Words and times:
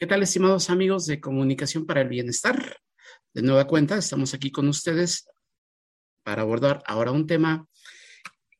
¿Qué 0.00 0.06
tal, 0.06 0.22
estimados 0.22 0.70
amigos 0.70 1.06
de 1.06 1.20
Comunicación 1.20 1.84
para 1.84 2.02
el 2.02 2.08
Bienestar? 2.08 2.76
De 3.34 3.42
nueva 3.42 3.66
cuenta, 3.66 3.96
estamos 3.98 4.32
aquí 4.32 4.52
con 4.52 4.68
ustedes 4.68 5.28
para 6.22 6.42
abordar 6.42 6.84
ahora 6.86 7.10
un 7.10 7.26
tema 7.26 7.66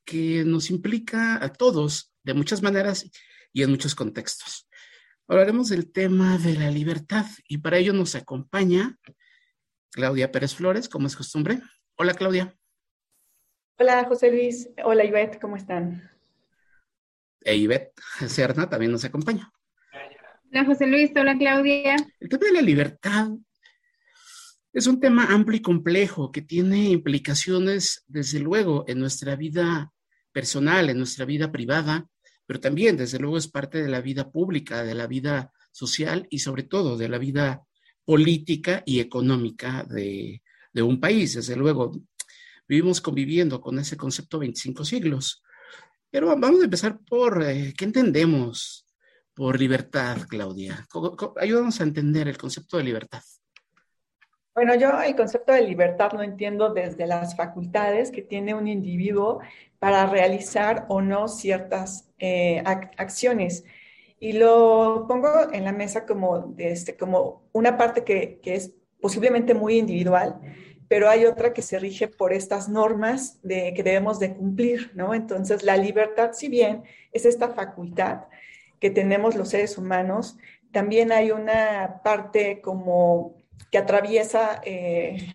que 0.05 0.43
nos 0.45 0.69
implica 0.69 1.41
a 1.41 1.53
todos 1.53 2.13
de 2.25 2.35
muchas 2.35 2.61
maneras 2.61 3.09
y 3.53 3.63
en 3.63 3.71
muchos 3.71 3.95
contextos. 3.95 4.69
Hablaremos 5.29 5.69
del 5.69 5.93
tema 5.93 6.39
de 6.39 6.55
la 6.55 6.73
libertad 6.73 7.27
y 7.47 7.59
para 7.59 7.79
ello 7.79 7.93
nos 7.93 8.17
acompaña 8.17 8.99
Claudia 9.93 10.33
Pérez 10.33 10.57
Flores, 10.57 10.89
como 10.89 11.07
es 11.07 11.15
costumbre. 11.15 11.63
Hola, 11.95 12.15
Claudia. 12.15 12.53
Hola, 13.79 14.07
José 14.09 14.33
Luis. 14.33 14.71
Hola, 14.83 15.05
Ivette, 15.05 15.39
¿cómo 15.41 15.55
están? 15.55 16.11
E 17.43 17.55
Ivette 17.55 17.95
Serna 18.27 18.69
también 18.69 18.91
nos 18.91 19.05
acompaña. 19.05 19.53
Hola 20.51 20.65
José 20.65 20.87
Luis, 20.87 21.11
hola 21.15 21.37
Claudia. 21.37 21.97
El 22.21 22.29
tema 22.31 22.47
de 22.47 22.53
la 22.53 22.63
libertad 22.63 23.29
es 24.73 24.87
un 24.87 24.99
tema 24.99 25.27
amplio 25.27 25.59
y 25.59 25.63
complejo 25.63 26.33
que 26.33 26.41
tiene 26.41 26.89
implicaciones, 26.89 28.03
desde 28.07 28.41
luego, 28.41 28.87
en 28.89 28.99
nuestra 28.99 29.37
vida 29.37 29.93
personal, 30.33 30.89
en 30.89 30.97
nuestra 30.97 31.27
vida 31.27 31.53
privada, 31.53 32.09
pero 32.47 32.61
también, 32.61 32.97
desde 32.97 33.19
luego, 33.19 33.37
es 33.37 33.47
parte 33.47 33.83
de 33.83 33.89
la 33.91 34.01
vida 34.01 34.31
pública, 34.31 34.85
de 34.85 34.95
la 34.95 35.07
vida 35.07 35.53
social 35.71 36.27
y 36.31 36.39
sobre 36.39 36.63
todo 36.63 36.97
de 36.97 37.11
la 37.11 37.19
vida 37.19 37.63
política 38.07 38.83
y 38.87 39.01
económica 39.01 39.85
de, 39.85 40.41
un 40.77 40.99
país. 40.99 41.35
Desde 41.35 41.57
luego, 41.57 41.93
vivimos 42.67 43.03
conviviendo 43.03 43.61
con 43.61 43.79
ese 43.79 43.99
concepto 43.99 44.39
25 44.39 44.83
siglos. 44.87 45.43
Pero 46.11 46.29
vamos 46.29 46.63
a 46.63 46.65
empezar 46.65 47.01
por 47.01 47.43
eh, 47.43 47.75
qué 47.77 47.85
entendemos 47.85 48.88
por 49.39 49.57
libertad, 49.57 50.17
Claudia. 50.29 50.85
Ayúdanos 51.41 51.81
a 51.81 51.85
entender 51.85 52.27
el 52.27 52.37
concepto 52.37 52.77
de 52.77 52.83
libertad. 52.83 53.23
Bueno, 54.53 54.75
yo 54.75 55.01
el 55.01 55.15
concepto 55.15 55.53
de 55.53 55.63
libertad 55.63 56.11
lo 56.13 56.25
entiendo 56.25 56.75
desde 56.75 57.07
las 57.07 57.37
facultades 57.37 58.11
que 58.11 58.23
tiene 58.23 58.53
un 58.53 58.67
individuo 58.67 59.39
para 59.79 60.07
realizar 60.07 60.87
o 60.89 61.01
no 61.01 61.29
ciertas 61.29 62.11
eh, 62.19 62.65
acciones. 62.97 63.65
Y 64.19 64.33
lo 64.33 65.05
pongo 65.07 65.53
en 65.53 65.63
la 65.63 65.71
mesa 65.71 66.05
como, 66.05 66.57
este, 66.59 66.97
como 66.97 67.49
una 67.53 67.77
parte 67.77 68.03
que, 68.03 68.41
que, 68.43 68.57
es 68.57 68.75
posiblemente 69.01 69.55
muy 69.55 69.79
individual, 69.79 70.41
pero 70.89 71.09
hay 71.09 71.27
otra 71.27 71.53
que 71.53 71.63
se 71.63 71.79
rige 71.79 72.09
por 72.09 72.33
estas 72.33 72.69
normas 72.69 73.39
de, 73.45 73.73
que 73.73 73.85
debemos 73.85 74.19
de 74.19 74.35
cumplir, 74.35 74.91
¿no? 74.97 75.15
Entonces, 75.15 75.63
la 75.63 75.77
libertad, 75.77 76.33
si 76.33 76.49
bien 76.49 76.83
es 77.13 77.25
esta 77.25 77.51
facultad, 77.51 78.23
que 78.81 78.91
tenemos 78.91 79.35
los 79.35 79.51
seres 79.51 79.79
humanos, 79.79 80.37
también 80.73 81.13
hay 81.13 81.31
una 81.31 82.01
parte 82.03 82.61
como 82.61 83.35
que 83.71 83.79
atraviesa 83.79 84.61
eh, 84.65 85.35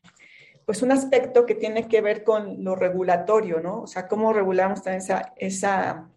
pues 0.66 0.81
un 0.81 0.91
aspecto 0.91 1.45
que 1.45 1.55
tiene 1.55 1.88
que 1.88 2.02
ver 2.02 2.23
con 2.23 2.64
lo 2.64 2.75
regulatorio, 2.75 3.59
¿no? 3.59 3.81
O 3.81 3.88
sea, 3.88 4.08
cómo 4.08 4.33
regulamos 4.33 4.81
también 4.81 5.02
esa, 5.02 5.33
esa, 5.36 6.09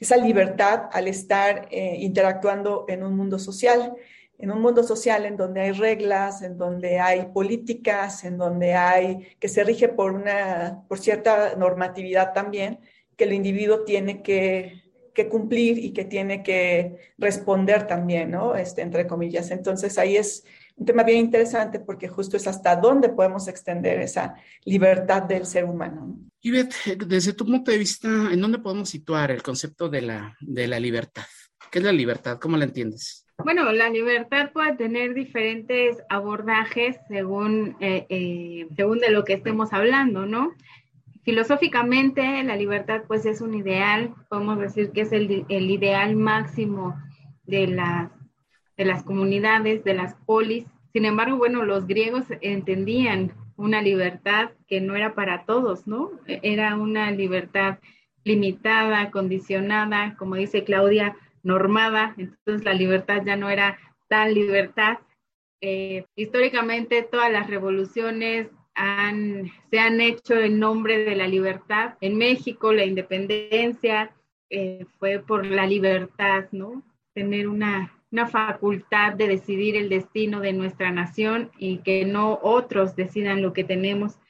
esa 0.00 0.16
libertad 0.16 0.88
al 0.92 1.08
estar 1.08 1.68
eh, 1.70 1.96
interactuando 2.00 2.86
en 2.88 3.02
un 3.02 3.16
mundo 3.16 3.38
social, 3.38 3.94
en 4.38 4.50
un 4.50 4.60
mundo 4.60 4.82
social 4.82 5.26
en 5.26 5.36
donde 5.36 5.60
hay 5.60 5.72
reglas, 5.72 6.42
en 6.42 6.56
donde 6.56 6.98
hay 6.98 7.26
políticas, 7.26 8.24
en 8.24 8.38
donde 8.38 8.74
hay 8.74 9.28
que 9.38 9.48
se 9.48 9.64
rige 9.64 9.88
por 9.88 10.12
una 10.12 10.84
por 10.88 10.98
cierta 10.98 11.54
normatividad 11.56 12.32
también 12.32 12.80
que 13.16 13.24
el 13.24 13.32
individuo 13.32 13.84
tiene 13.84 14.22
que 14.22 14.83
que 15.14 15.28
cumplir 15.28 15.78
y 15.78 15.92
que 15.92 16.04
tiene 16.04 16.42
que 16.42 16.96
responder 17.16 17.86
también, 17.86 18.32
¿no? 18.32 18.54
Este, 18.54 18.82
entre 18.82 19.06
comillas. 19.06 19.50
Entonces 19.50 19.96
ahí 19.98 20.16
es 20.16 20.44
un 20.76 20.86
tema 20.86 21.04
bien 21.04 21.18
interesante 21.18 21.78
porque 21.78 22.08
justo 22.08 22.36
es 22.36 22.46
hasta 22.46 22.76
dónde 22.76 23.08
podemos 23.08 23.46
extender 23.48 24.00
esa 24.00 24.34
libertad 24.64 25.22
del 25.22 25.46
ser 25.46 25.64
humano. 25.64 26.18
Y 26.40 26.50
desde 26.50 27.32
tu 27.32 27.46
punto 27.46 27.70
de 27.70 27.78
vista, 27.78 28.08
¿en 28.08 28.40
dónde 28.40 28.58
podemos 28.58 28.90
situar 28.90 29.30
el 29.30 29.42
concepto 29.42 29.88
de 29.88 30.02
la, 30.02 30.36
de 30.40 30.66
la 30.66 30.80
libertad? 30.80 31.24
¿Qué 31.70 31.78
es 31.78 31.84
la 31.84 31.92
libertad? 31.92 32.38
¿Cómo 32.38 32.56
la 32.56 32.64
entiendes? 32.64 33.24
Bueno, 33.38 33.72
la 33.72 33.88
libertad 33.88 34.52
puede 34.52 34.76
tener 34.76 35.12
diferentes 35.14 35.96
abordajes 36.08 36.96
según, 37.08 37.76
eh, 37.80 38.06
eh, 38.08 38.68
según 38.76 39.00
de 39.00 39.10
lo 39.10 39.24
que 39.24 39.34
estemos 39.34 39.72
hablando, 39.72 40.24
¿no? 40.24 40.52
Filosóficamente, 41.24 42.42
la 42.44 42.54
libertad 42.54 43.04
pues 43.06 43.24
es 43.24 43.40
un 43.40 43.54
ideal, 43.54 44.14
podemos 44.28 44.58
decir 44.58 44.90
que 44.90 45.02
es 45.02 45.12
el, 45.12 45.46
ideal 45.48 46.16
máximo 46.16 46.94
de 47.44 47.66
las, 47.66 48.10
de 48.76 48.84
las 48.84 49.02
comunidades, 49.04 49.82
de 49.84 49.94
las 49.94 50.14
polis. 50.26 50.66
Sin 50.92 51.06
embargo, 51.06 51.38
bueno, 51.38 51.64
los 51.64 51.86
griegos 51.86 52.24
entendían 52.42 53.32
una 53.56 53.80
libertad 53.80 54.50
que 54.66 54.82
no 54.82 54.96
era 54.96 55.14
para 55.14 55.46
todos, 55.46 55.86
¿no? 55.86 56.10
Era 56.26 56.76
una 56.76 57.10
libertad 57.10 57.78
limitada, 58.22 59.10
condicionada, 59.10 60.16
como 60.18 60.34
dice 60.34 60.64
Claudia, 60.64 61.16
normada. 61.42 62.14
Entonces 62.18 62.64
la 62.64 62.74
libertad 62.74 63.22
ya 63.24 63.36
no 63.36 63.48
era 63.48 63.78
tal 64.08 64.34
libertad. 64.34 64.98
Eh, 65.62 66.04
históricamente 66.16 67.02
todas 67.02 67.32
las 67.32 67.48
revoluciones 67.48 68.48
se 68.76 69.78
han 69.78 70.00
hecho 70.00 70.34
en 70.34 70.58
nombre 70.58 71.04
de 71.04 71.16
la 71.16 71.28
libertad. 71.28 71.94
En 72.00 72.16
México 72.16 72.72
la 72.72 72.84
independencia 72.84 74.12
eh, 74.50 74.86
fue 74.98 75.18
por 75.18 75.46
la 75.46 75.66
libertad, 75.66 76.46
¿no? 76.52 76.82
Tener 77.14 77.48
una, 77.48 77.90
facultad 78.30 79.14
de 79.14 79.26
decidir 79.26 79.74
el 79.74 79.88
destino 79.88 80.38
de 80.38 80.52
nuestra 80.52 80.92
nación 80.92 81.50
y 81.58 81.78
que 81.78 82.04
no 82.04 82.38
otros 82.42 82.94
decidan 82.94 83.42
lo 83.42 83.52
que 83.52 83.64
tenemos 83.64 84.20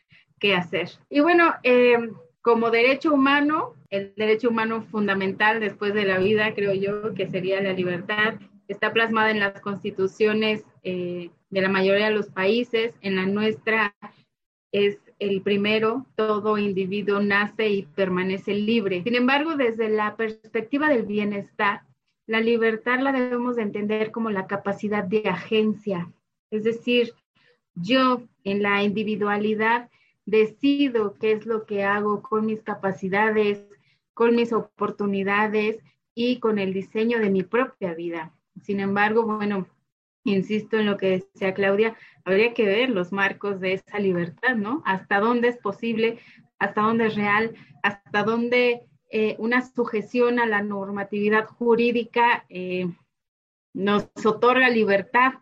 que 0.40 0.54
hacer. 0.54 0.88
Y 1.10 1.20
bueno, 1.20 1.52
eh, 1.62 1.98
como 2.40 2.70
derecho 2.70 3.12
humano, 3.12 3.74
el 3.90 4.14
derecho 4.16 4.48
humano 4.48 4.80
fundamental 4.80 5.60
después 5.60 5.92
de 5.92 6.06
la 6.06 6.16
vida, 6.16 6.54
creo 6.54 6.72
yo, 6.72 7.12
que 7.12 7.28
sería 7.28 7.60
la 7.60 7.74
libertad, 7.74 8.36
está 8.68 8.92
plasmada 8.94 9.30
en 9.30 9.40
las 9.40 9.60
constituciones 9.60 10.64
eh, 10.82 11.30
de 11.50 11.60
la 11.60 11.68
mayoría 11.68 12.06
de 12.06 12.14
los 12.14 12.30
países, 12.30 12.94
en 13.02 13.16
la 13.16 13.26
nuestra 13.26 13.94
es 14.74 14.98
el 15.20 15.40
primero, 15.40 16.04
todo 16.16 16.58
individuo 16.58 17.20
nace 17.20 17.68
y 17.68 17.82
permanece 17.82 18.54
libre. 18.54 19.04
Sin 19.04 19.14
embargo, 19.14 19.54
desde 19.54 19.88
la 19.88 20.16
perspectiva 20.16 20.88
del 20.88 21.04
bienestar, 21.04 21.82
la 22.26 22.40
libertad 22.40 22.98
la 22.98 23.12
debemos 23.12 23.54
de 23.54 23.62
entender 23.62 24.10
como 24.10 24.30
la 24.30 24.48
capacidad 24.48 25.04
de 25.04 25.28
agencia. 25.28 26.10
Es 26.50 26.64
decir, 26.64 27.12
yo 27.76 28.22
en 28.42 28.62
la 28.62 28.82
individualidad 28.82 29.90
decido 30.26 31.14
qué 31.20 31.32
es 31.32 31.46
lo 31.46 31.66
que 31.66 31.84
hago 31.84 32.20
con 32.20 32.44
mis 32.44 32.60
capacidades, 32.62 33.64
con 34.12 34.34
mis 34.34 34.52
oportunidades 34.52 35.78
y 36.16 36.40
con 36.40 36.58
el 36.58 36.72
diseño 36.72 37.20
de 37.20 37.30
mi 37.30 37.44
propia 37.44 37.94
vida. 37.94 38.32
Sin 38.60 38.80
embargo, 38.80 39.22
bueno, 39.22 39.68
insisto 40.24 40.78
en 40.78 40.86
lo 40.86 40.96
que 40.96 41.10
decía 41.10 41.54
Claudia, 41.54 41.96
habría 42.24 42.54
que 42.54 42.64
ver 42.64 42.90
los 42.90 43.12
marcos 43.12 43.60
de 43.60 43.74
esa 43.74 43.98
libertad, 43.98 44.56
¿no? 44.56 44.82
Hasta 44.84 45.20
dónde 45.20 45.48
es 45.48 45.58
posible, 45.58 46.18
hasta 46.58 46.82
dónde 46.82 47.06
es 47.06 47.14
real, 47.14 47.54
hasta 47.82 48.22
dónde 48.22 48.82
eh, 49.10 49.36
una 49.38 49.64
sujeción 49.70 50.38
a 50.38 50.46
la 50.46 50.62
normatividad 50.62 51.46
jurídica 51.46 52.46
eh, 52.48 52.86
nos 53.74 54.08
otorga 54.24 54.68
libertad 54.70 55.34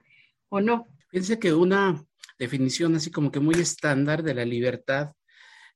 o 0.49 0.61
no. 0.61 0.89
Piense 1.11 1.39
que 1.39 1.53
una 1.53 2.05
definición 2.39 2.97
así 2.97 3.11
como 3.11 3.31
que 3.31 3.41
muy 3.41 3.55
estándar 3.55 4.23
de 4.23 4.35
la 4.35 4.45
libertad 4.45 5.13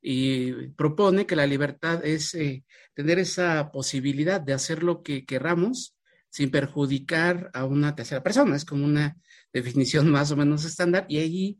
y 0.03 0.69
propone 0.69 1.27
que 1.27 1.37
la 1.37 1.47
libertad 1.47 2.05
es 2.05 2.35
eh, 2.35 2.65
tener 2.95 3.19
esa 3.19 3.71
posibilidad 3.73 4.41
de 4.41 4.53
hacer 4.53 4.83
lo 4.83 5.03
que 5.03 5.25
queramos 5.25 5.96
sin 6.37 6.51
perjudicar 6.51 7.51
a 7.55 7.65
una 7.65 7.95
tercera 7.95 8.23
persona. 8.23 8.57
Es 8.57 8.67
como 8.67 8.85
una 8.85 9.17
definición 9.55 10.11
más 10.11 10.31
o 10.33 10.37
menos 10.37 10.67
estándar 10.67 11.07
y 11.09 11.17
ahí 11.17 11.59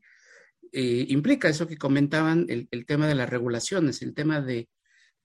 eh, 0.71 1.07
implica 1.09 1.49
eso 1.49 1.67
que 1.67 1.79
comentaban, 1.79 2.45
el, 2.51 2.69
tema 2.85 3.09
de 3.09 3.15
las 3.15 3.31
regulaciones, 3.31 4.03
el 4.03 4.13
tema 4.13 4.43
de 4.43 4.69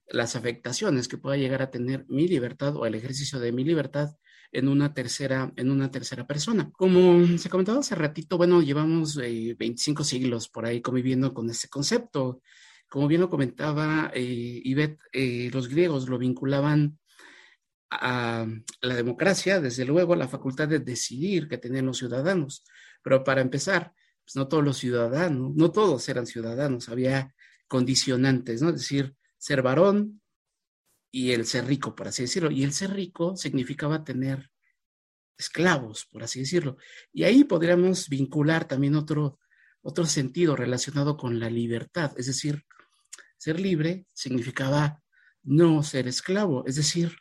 las 0.06 0.36
afectaciones 0.36 1.06
que 1.06 1.18
pueda 1.18 1.36
llegar 1.36 1.60
a 1.60 1.70
tener 1.70 2.06
mi 2.08 2.28
libertad 2.28 2.76
o 2.76 2.86
el 2.86 2.94
ejercicio 2.94 3.40
de 3.40 3.52
mi 3.52 3.62
libertad 3.62 4.16
en 4.52 4.68
una 4.68 4.94
tercera, 4.94 5.52
en 5.56 5.70
una 5.70 5.90
tercera 5.90 6.26
persona. 6.26 6.70
Como 6.72 7.36
se 7.36 7.50
comentaba 7.50 7.80
hace 7.80 7.94
ratito, 7.94 8.38
bueno, 8.38 8.62
llevamos 8.62 9.16
25 9.16 10.02
eh, 10.02 10.06
siglos 10.06 10.48
por 10.48 10.64
ahí 10.64 10.80
conviviendo 10.80 11.34
con 11.34 11.50
este 11.50 11.68
concepto. 11.68 12.40
Como 12.88 13.06
bien 13.06 13.20
lo 13.20 13.28
comentaba 13.28 14.10
eh, 14.14 14.62
Ivette, 14.64 14.98
eh, 15.12 15.50
los 15.52 15.68
griegos 15.68 16.08
lo 16.08 16.16
vinculaban 16.16 16.98
a 18.00 18.46
la 18.80 18.94
democracia, 18.94 19.60
desde 19.60 19.84
luego, 19.84 20.16
la 20.16 20.28
facultad 20.28 20.68
de 20.68 20.78
decidir 20.78 21.48
que 21.48 21.58
tenían 21.58 21.86
los 21.86 21.98
ciudadanos. 21.98 22.64
Pero 23.02 23.24
para 23.24 23.40
empezar, 23.40 23.92
pues 24.24 24.36
no 24.36 24.48
todos 24.48 24.64
los 24.64 24.78
ciudadanos, 24.78 25.54
no 25.54 25.70
todos 25.70 26.08
eran 26.08 26.26
ciudadanos, 26.26 26.88
había 26.88 27.34
condicionantes, 27.68 28.62
¿no? 28.62 28.70
Es 28.70 28.76
decir, 28.76 29.14
ser 29.38 29.62
varón 29.62 30.22
y 31.10 31.32
el 31.32 31.46
ser 31.46 31.66
rico, 31.66 31.94
por 31.94 32.08
así 32.08 32.22
decirlo. 32.22 32.50
Y 32.50 32.64
el 32.64 32.72
ser 32.72 32.92
rico 32.92 33.36
significaba 33.36 34.04
tener 34.04 34.50
esclavos, 35.36 36.06
por 36.06 36.22
así 36.22 36.40
decirlo. 36.40 36.76
Y 37.12 37.24
ahí 37.24 37.44
podríamos 37.44 38.08
vincular 38.08 38.66
también 38.66 38.94
otro, 38.94 39.38
otro 39.82 40.06
sentido 40.06 40.56
relacionado 40.56 41.16
con 41.16 41.40
la 41.40 41.50
libertad, 41.50 42.12
es 42.16 42.26
decir, 42.26 42.64
ser 43.36 43.58
libre 43.58 44.06
significaba 44.14 45.02
no 45.42 45.82
ser 45.82 46.06
esclavo, 46.06 46.64
es 46.66 46.76
decir, 46.76 47.16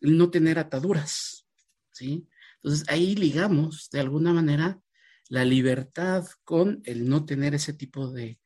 no 0.00 0.30
tener 0.30 0.58
ataduras, 0.58 1.46
¿sí? 1.92 2.28
Entonces 2.56 2.88
ahí 2.88 3.14
ligamos 3.14 3.88
de 3.90 4.00
alguna 4.00 4.32
manera 4.32 4.80
la 5.28 5.44
libertad 5.44 6.26
con 6.44 6.80
el 6.84 7.08
no 7.08 7.24
tener 7.24 7.54
ese 7.54 7.72
tipo 7.72 8.10
de, 8.10 8.38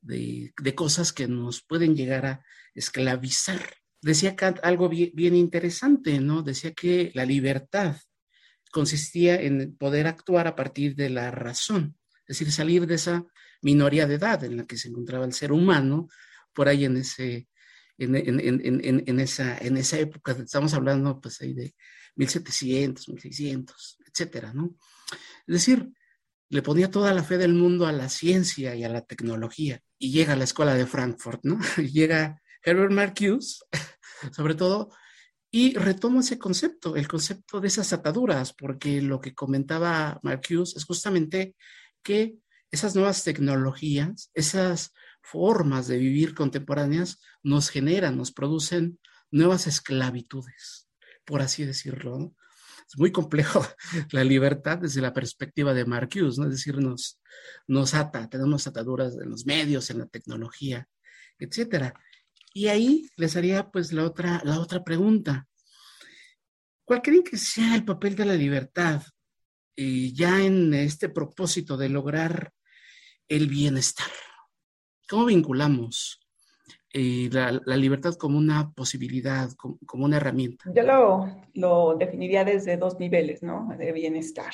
de, 0.00 0.74
cosas 0.74 1.12
que 1.12 1.28
nos 1.28 1.62
pueden 1.62 1.94
llegar 1.94 2.26
a 2.26 2.44
esclavizar. 2.74 3.60
Decía 4.00 4.36
Kant 4.36 4.58
algo 4.62 4.88
bien, 4.88 5.10
bien 5.14 5.36
interesante, 5.36 6.18
¿no? 6.20 6.42
Decía 6.42 6.72
que 6.72 7.10
la 7.14 7.24
libertad 7.24 7.96
consistía 8.70 9.40
en 9.40 9.76
poder 9.76 10.06
actuar 10.06 10.46
a 10.46 10.56
partir 10.56 10.94
de 10.94 11.10
la 11.10 11.30
razón, 11.30 11.96
es 12.26 12.38
decir, 12.38 12.52
salir 12.52 12.86
de 12.86 12.94
esa 12.94 13.26
minoría 13.62 14.06
de 14.06 14.14
edad 14.14 14.42
en 14.44 14.56
la 14.56 14.64
que 14.64 14.78
se 14.78 14.88
encontraba 14.88 15.24
el 15.24 15.32
ser 15.32 15.52
humano, 15.52 16.08
por 16.54 16.68
ahí 16.68 16.84
en 16.84 16.96
ese, 16.96 17.48
en, 18.00 19.20
esa, 19.20 19.58
en 19.58 19.76
esa 19.76 19.98
época, 19.98 20.32
estamos 20.32 20.74
hablando 20.74 21.20
pues 21.20 21.40
ahí 21.40 21.52
de 21.52 21.74
1700, 22.16 23.08
1600, 23.08 23.98
etcétera, 24.06 24.52
¿no? 24.52 24.76
Es 25.46 25.54
decir, 25.54 25.92
le 26.48 26.62
ponía 26.62 26.90
toda 26.90 27.14
la 27.14 27.22
fe 27.22 27.38
del 27.38 27.54
mundo 27.54 27.86
a 27.86 27.92
la 27.92 28.08
ciencia 28.08 28.74
y 28.74 28.84
a 28.84 28.88
la 28.88 29.02
tecnología. 29.02 29.80
Y 29.98 30.10
llega 30.10 30.32
a 30.32 30.36
la 30.36 30.44
escuela 30.44 30.74
de 30.74 30.86
Frankfurt, 30.86 31.40
¿no? 31.44 31.58
llega 31.76 32.40
Herbert 32.62 32.92
Marcuse, 32.92 33.64
sobre 34.32 34.54
todo, 34.54 34.90
y 35.50 35.74
retomo 35.74 36.20
ese 36.20 36.38
concepto, 36.38 36.96
el 36.96 37.08
concepto 37.08 37.60
de 37.60 37.68
esas 37.68 37.92
ataduras, 37.92 38.52
porque 38.52 39.02
lo 39.02 39.20
que 39.20 39.34
comentaba 39.34 40.20
Marcuse 40.22 40.78
es 40.78 40.84
justamente 40.84 41.56
que 42.02 42.36
esas 42.70 42.94
nuevas 42.94 43.24
tecnologías, 43.24 44.30
esas 44.34 44.92
formas 45.22 45.86
de 45.86 45.98
vivir 45.98 46.34
contemporáneas 46.34 47.20
nos 47.42 47.70
generan, 47.70 48.16
nos 48.16 48.32
producen 48.32 48.98
nuevas 49.30 49.66
esclavitudes, 49.66 50.88
por 51.24 51.42
así 51.42 51.64
decirlo. 51.64 52.34
Es 52.88 52.98
muy 52.98 53.12
complejo 53.12 53.64
la 54.10 54.24
libertad 54.24 54.78
desde 54.78 55.00
la 55.00 55.12
perspectiva 55.12 55.72
de 55.74 55.84
Marcuse, 55.84 56.40
¿no? 56.40 56.46
es 56.46 56.52
decir, 56.52 56.78
nos, 56.78 57.20
nos 57.66 57.94
ata, 57.94 58.28
tenemos 58.28 58.66
ataduras 58.66 59.16
en 59.22 59.30
los 59.30 59.46
medios, 59.46 59.90
en 59.90 59.98
la 59.98 60.06
tecnología, 60.06 60.88
etcétera. 61.38 61.94
Y 62.52 62.66
ahí 62.66 63.08
les 63.16 63.36
haría 63.36 63.70
pues 63.70 63.92
la 63.92 64.04
otra, 64.04 64.42
la 64.44 64.58
otra 64.58 64.82
pregunta. 64.82 65.46
¿Cuál 66.84 67.02
creen 67.02 67.22
que 67.22 67.36
sea 67.36 67.76
el 67.76 67.84
papel 67.84 68.16
de 68.16 68.24
la 68.24 68.34
libertad 68.34 69.02
eh, 69.76 70.12
ya 70.12 70.42
en 70.42 70.74
este 70.74 71.08
propósito 71.08 71.76
de 71.76 71.88
lograr 71.88 72.52
el 73.28 73.46
bienestar? 73.46 74.10
¿Cómo 75.10 75.24
vinculamos 75.24 76.20
eh, 76.92 77.28
la, 77.32 77.76
libertad 77.76 78.14
como 78.14 78.38
una 78.38 78.70
posibilidad, 78.70 79.50
como, 79.56 80.04
una 80.04 80.18
herramienta? 80.18 80.70
Yo 80.72 80.84
lo, 80.84 81.36
lo, 81.54 81.96
definiría 81.96 82.44
desde 82.44 82.76
dos 82.76 83.00
niveles, 83.00 83.42
¿no? 83.42 83.74
De 83.76 83.90
bienestar. 83.90 84.52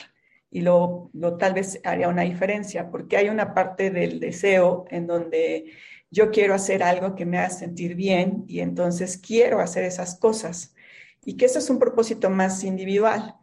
Y 0.51 0.63
lo, 0.63 1.11
lo, 1.13 1.37
tal 1.37 1.53
vez 1.53 1.79
haría 1.85 2.09
una 2.09 2.23
diferencia, 2.23 2.91
porque 2.91 3.19
hay 3.19 3.29
una 3.29 3.53
parte 3.53 3.91
del 3.91 4.19
deseo 4.19 4.87
en 4.89 5.07
donde 5.07 5.73
yo 6.11 6.31
quiero 6.31 6.55
hacer 6.55 6.83
algo 6.83 7.15
que 7.17 7.27
me 7.27 7.37
haga 7.37 7.51
sentir 7.51 7.95
bien 7.95 8.45
y 8.49 8.61
entonces 8.61 9.19
quiero 9.19 9.61
hacer 9.61 9.85
esas 9.85 10.19
cosas. 10.19 10.75
Y 11.23 11.37
que 11.37 11.45
eso 11.45 11.59
es 11.59 11.69
un 11.69 11.79
propósito 11.79 12.31
más 12.31 12.65
individual. 12.65 13.35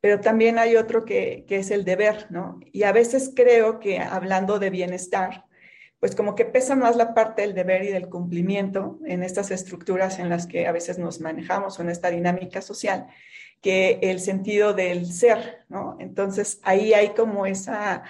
Pero 0.00 0.20
también 0.20 0.58
hay 0.58 0.74
otro 0.74 1.04
que, 1.04 1.44
que 1.46 1.58
es 1.58 1.70
el 1.70 1.84
deber, 1.84 2.26
¿no? 2.30 2.58
Y 2.72 2.82
a 2.82 2.90
veces 2.90 3.32
creo 3.36 3.78
que 3.78 4.00
hablando 4.00 4.58
de 4.58 4.70
bienestar, 4.70 5.47
pues 6.00 6.14
como 6.14 6.34
que 6.34 6.44
pesa 6.44 6.76
más 6.76 6.96
la 6.96 7.12
parte 7.12 7.42
del 7.42 7.54
deber 7.54 7.84
y 7.84 7.88
del 7.88 8.08
cumplimiento 8.08 8.98
en 9.04 9.22
estas 9.22 9.50
estructuras 9.50 10.18
en 10.18 10.28
las 10.28 10.46
que 10.46 10.66
a 10.66 10.72
veces 10.72 10.98
nos 10.98 11.20
manejamos 11.20 11.78
o 11.78 11.82
en 11.82 11.90
esta 11.90 12.10
dinámica 12.10 12.62
social, 12.62 13.08
que 13.60 13.98
el 14.02 14.20
sentido 14.20 14.74
del 14.74 15.06
ser, 15.06 15.64
¿no? 15.68 15.96
Entonces 15.98 16.60
ahí 16.62 16.92
hay 16.94 17.10
como 17.10 17.46
esa, 17.46 18.04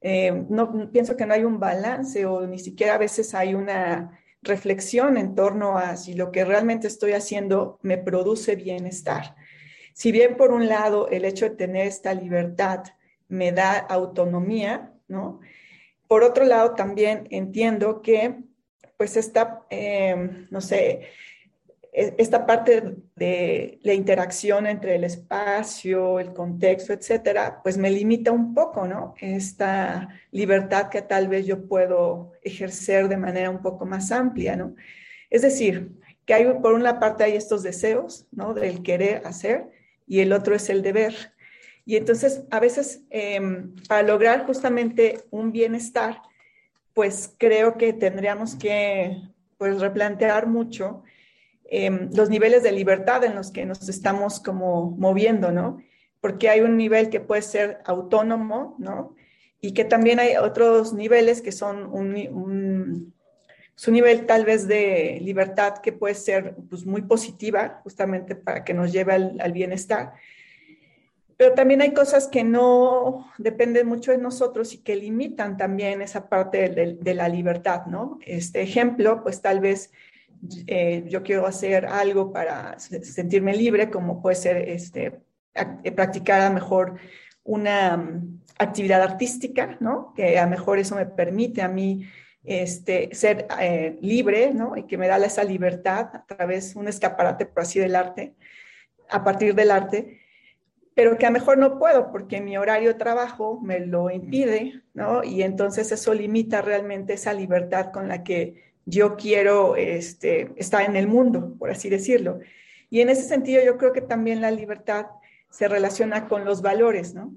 eh, 0.00 0.44
no 0.48 0.90
pienso 0.90 1.16
que 1.16 1.26
no 1.26 1.34
hay 1.34 1.44
un 1.44 1.60
balance 1.60 2.26
o 2.26 2.46
ni 2.46 2.58
siquiera 2.58 2.94
a 2.94 2.98
veces 2.98 3.32
hay 3.34 3.54
una 3.54 4.20
reflexión 4.42 5.16
en 5.16 5.34
torno 5.34 5.78
a 5.78 5.96
si 5.96 6.14
lo 6.14 6.32
que 6.32 6.44
realmente 6.44 6.88
estoy 6.88 7.12
haciendo 7.12 7.78
me 7.82 7.98
produce 7.98 8.56
bienestar. 8.56 9.36
Si 9.92 10.10
bien 10.10 10.36
por 10.36 10.50
un 10.50 10.68
lado 10.68 11.08
el 11.10 11.24
hecho 11.24 11.44
de 11.44 11.54
tener 11.56 11.86
esta 11.86 12.12
libertad 12.14 12.84
me 13.28 13.52
da 13.52 13.78
autonomía, 13.78 14.92
¿no? 15.06 15.40
Por 16.10 16.24
otro 16.24 16.44
lado, 16.44 16.74
también 16.74 17.28
entiendo 17.30 18.02
que, 18.02 18.40
pues, 18.96 19.16
esta, 19.16 19.64
eh, 19.70 20.48
no 20.50 20.60
sé, 20.60 21.02
e, 21.92 22.14
esta 22.18 22.46
parte 22.46 22.96
de 23.14 23.78
la 23.84 23.94
interacción 23.94 24.66
entre 24.66 24.96
el 24.96 25.04
espacio, 25.04 26.18
el 26.18 26.32
contexto, 26.32 26.92
etcétera, 26.92 27.60
pues 27.62 27.78
me 27.78 27.92
limita 27.92 28.32
un 28.32 28.54
poco, 28.54 28.88
¿no? 28.88 29.14
Esta 29.20 30.08
libertad 30.32 30.88
que 30.88 31.02
tal 31.02 31.28
vez 31.28 31.46
yo 31.46 31.68
puedo 31.68 32.32
ejercer 32.42 33.06
de 33.06 33.16
manera 33.16 33.48
un 33.48 33.62
poco 33.62 33.86
más 33.86 34.10
amplia, 34.10 34.56
¿no? 34.56 34.74
Es 35.30 35.42
decir, 35.42 35.92
que 36.26 36.34
hay, 36.34 36.44
por 36.60 36.74
una 36.74 36.98
parte 36.98 37.22
hay 37.22 37.36
estos 37.36 37.62
deseos, 37.62 38.26
¿no? 38.32 38.52
Del 38.52 38.82
querer 38.82 39.22
hacer 39.26 39.70
y 40.08 40.18
el 40.22 40.32
otro 40.32 40.56
es 40.56 40.70
el 40.70 40.82
deber. 40.82 41.14
Y 41.84 41.96
entonces, 41.96 42.44
a 42.50 42.60
veces, 42.60 43.04
em, 43.10 43.74
para 43.88 44.02
lograr 44.02 44.46
justamente 44.46 45.24
un 45.30 45.52
bienestar, 45.52 46.22
pues 46.94 47.34
creo 47.38 47.76
que 47.76 47.92
tendríamos 47.92 48.54
que 48.54 49.22
pues, 49.58 49.80
replantear 49.80 50.46
mucho 50.46 51.02
em, 51.72 52.10
los 52.14 52.28
niveles 52.28 52.62
de 52.62 52.72
libertad 52.72 53.24
en 53.24 53.34
los 53.34 53.52
que 53.52 53.64
nos 53.64 53.88
estamos 53.88 54.40
como 54.40 54.90
moviendo, 54.90 55.52
¿no? 55.52 55.80
Porque 56.20 56.48
hay 56.48 56.62
un 56.62 56.76
nivel 56.76 57.10
que 57.10 57.20
puede 57.20 57.42
ser 57.42 57.80
autónomo, 57.84 58.74
¿no? 58.78 59.14
Y 59.60 59.72
que 59.72 59.84
también 59.84 60.18
hay 60.18 60.36
otros 60.36 60.92
niveles 60.92 61.42
que 61.42 61.52
son 61.52 61.86
un, 61.86 63.14
su 63.76 63.92
nivel 63.92 64.26
tal 64.26 64.44
vez 64.44 64.66
de 64.66 65.20
libertad 65.22 65.78
que 65.78 65.92
puede 65.92 66.14
ser 66.14 66.56
pues, 66.68 66.84
muy 66.84 67.02
positiva, 67.02 67.80
justamente 67.84 68.34
para 68.34 68.64
que 68.64 68.74
nos 68.74 68.92
lleve 68.92 69.12
al, 69.12 69.40
al 69.40 69.52
bienestar 69.52 70.14
pero 71.40 71.54
también 71.54 71.80
hay 71.80 71.94
cosas 71.94 72.28
que 72.28 72.44
no 72.44 73.32
dependen 73.38 73.86
mucho 73.86 74.12
de 74.12 74.18
nosotros 74.18 74.74
y 74.74 74.82
que 74.82 74.94
limitan 74.94 75.56
también 75.56 76.02
esa 76.02 76.28
parte 76.28 76.68
de, 76.68 77.14
la 77.14 77.30
libertad, 77.30 77.86
¿no? 77.86 78.18
Este 78.26 78.60
ejemplo, 78.60 79.22
pues 79.22 79.40
tal 79.40 79.60
vez 79.60 79.90
eh, 80.66 81.02
yo 81.08 81.22
quiero 81.22 81.46
hacer 81.46 81.86
algo 81.86 82.30
para 82.30 82.78
sentirme 82.78 83.56
libre, 83.56 83.88
como 83.88 84.20
puede 84.20 84.36
ser 84.36 84.68
este, 84.68 85.22
eh, 85.54 85.92
practicar 85.92 86.42
a 86.42 86.48
lo 86.50 86.56
mejor 86.56 86.96
una 87.42 87.96
mm, 87.96 88.42
actividad 88.58 89.00
artística, 89.00 89.78
¿no? 89.80 90.12
Que 90.14 90.38
a 90.38 90.44
lo 90.44 90.50
mejor 90.50 90.78
eso 90.78 90.94
me 90.94 91.06
permite 91.06 91.62
a 91.62 91.68
mí 91.68 92.06
este, 92.44 93.14
ser 93.14 93.46
eh, 93.58 93.96
libre, 94.02 94.52
¿no? 94.52 94.76
Y 94.76 94.82
que 94.82 94.98
me 94.98 95.08
da 95.08 95.16
esa 95.24 95.42
libertad 95.42 96.10
a 96.12 96.26
través 96.26 96.74
de 96.74 96.80
un 96.80 96.88
escaparate, 96.88 97.46
por 97.46 97.62
así 97.62 97.78
del 97.78 97.96
arte, 97.96 98.34
a 99.08 99.24
partir 99.24 99.54
del 99.54 99.70
arte 99.70 100.19
pero 100.94 101.16
que 101.16 101.26
a 101.26 101.30
lo 101.30 101.34
mejor 101.34 101.58
no 101.58 101.78
puedo 101.78 102.10
porque 102.10 102.40
mi 102.40 102.56
horario 102.56 102.88
de 102.92 102.98
trabajo 102.98 103.60
me 103.60 103.80
lo 103.80 104.10
impide, 104.10 104.82
¿no? 104.92 105.22
Y 105.22 105.42
entonces 105.42 105.92
eso 105.92 106.14
limita 106.14 106.62
realmente 106.62 107.14
esa 107.14 107.32
libertad 107.32 107.92
con 107.92 108.08
la 108.08 108.22
que 108.24 108.70
yo 108.84 109.16
quiero 109.16 109.76
este, 109.76 110.52
estar 110.56 110.82
en 110.82 110.96
el 110.96 111.06
mundo, 111.06 111.54
por 111.58 111.70
así 111.70 111.88
decirlo. 111.88 112.40
Y 112.90 113.00
en 113.00 113.08
ese 113.08 113.22
sentido 113.22 113.62
yo 113.64 113.78
creo 113.78 113.92
que 113.92 114.00
también 114.00 114.40
la 114.40 114.50
libertad 114.50 115.06
se 115.48 115.68
relaciona 115.68 116.28
con 116.28 116.44
los 116.44 116.60
valores, 116.62 117.14
¿no? 117.14 117.32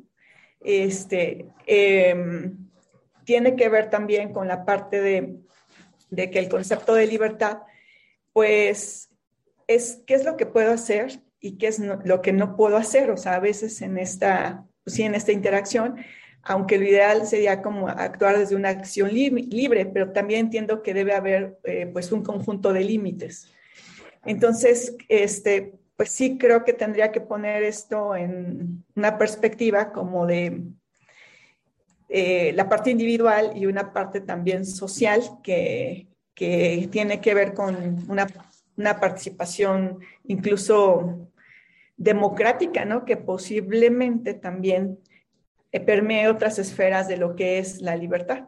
Este, 0.61 1.47
em, 1.67 2.69
tiene 3.23 3.55
que 3.55 3.69
ver 3.69 3.89
también 3.89 4.33
con 4.33 4.47
la 4.47 4.65
parte 4.65 5.01
de, 5.01 5.37
de 6.09 6.31
que 6.31 6.39
el 6.39 6.49
concepto 6.49 6.95
de 6.95 7.07
libertad, 7.07 7.59
pues, 8.33 9.09
es 9.67 10.01
qué 10.07 10.15
es 10.15 10.25
lo 10.25 10.37
que 10.37 10.45
puedo 10.45 10.71
hacer 10.71 11.21
y 11.43 11.57
qué 11.57 11.67
es 11.67 11.79
lo 11.79 12.21
que 12.21 12.31
no 12.31 12.55
puedo 12.55 12.77
hacer. 12.77 13.11
O 13.11 13.17
sea, 13.17 13.35
a 13.35 13.39
veces 13.39 13.81
en 13.81 13.97
esta, 13.97 14.65
pues 14.85 14.95
sí, 14.95 15.03
en 15.03 15.13
esta 15.13 15.33
interacción, 15.33 15.97
aunque 16.41 16.77
lo 16.77 16.85
ideal 16.85 17.27
sería 17.27 17.61
como 17.61 17.89
actuar 17.89 18.39
desde 18.39 18.55
una 18.55 18.69
acción 18.69 19.13
libre, 19.13 19.85
pero 19.85 20.13
también 20.13 20.45
entiendo 20.45 20.81
que 20.81 20.93
debe 20.93 21.13
haber 21.13 21.59
eh, 21.65 21.89
pues 21.91 22.13
un 22.13 22.23
conjunto 22.23 22.71
de 22.71 22.85
límites. 22.85 23.53
Entonces, 24.25 24.95
este, 25.09 25.73
pues 25.97 26.11
sí 26.11 26.37
creo 26.37 26.63
que 26.63 26.71
tendría 26.71 27.11
que 27.11 27.19
poner 27.19 27.63
esto 27.63 28.15
en 28.15 28.85
una 28.95 29.17
perspectiva 29.17 29.91
como 29.91 30.25
de 30.25 30.63
eh, 32.07 32.53
la 32.55 32.69
parte 32.69 32.89
individual 32.89 33.51
y 33.53 33.65
una 33.65 33.91
parte 33.91 34.21
también 34.21 34.65
social 34.65 35.21
que, 35.43 36.07
que 36.33 36.87
tiene 36.89 37.19
que 37.19 37.33
ver 37.33 37.53
con 37.53 38.05
una, 38.07 38.27
una 38.77 38.97
participación 38.97 39.99
incluso 40.23 41.29
democrática, 41.97 42.85
¿no? 42.85 43.05
Que 43.05 43.17
posiblemente 43.17 44.33
también 44.33 44.99
eh, 45.71 45.79
permee 45.79 46.27
otras 46.27 46.59
esferas 46.59 47.07
de 47.07 47.17
lo 47.17 47.35
que 47.35 47.59
es 47.59 47.81
la 47.81 47.95
libertad. 47.95 48.45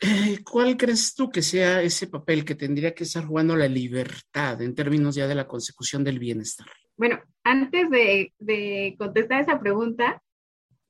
Eh, 0.00 0.38
¿Cuál 0.44 0.76
crees 0.76 1.14
tú 1.14 1.30
que 1.30 1.42
sea 1.42 1.80
ese 1.82 2.06
papel 2.06 2.44
que 2.44 2.54
tendría 2.54 2.94
que 2.94 3.04
estar 3.04 3.24
jugando 3.24 3.56
la 3.56 3.68
libertad 3.68 4.60
en 4.60 4.74
términos 4.74 5.14
ya 5.14 5.26
de 5.26 5.34
la 5.34 5.46
consecución 5.46 6.04
del 6.04 6.18
bienestar? 6.18 6.66
Bueno, 6.96 7.20
antes 7.42 7.90
de, 7.90 8.32
de 8.38 8.96
contestar 8.98 9.42
esa 9.42 9.60
pregunta, 9.60 10.22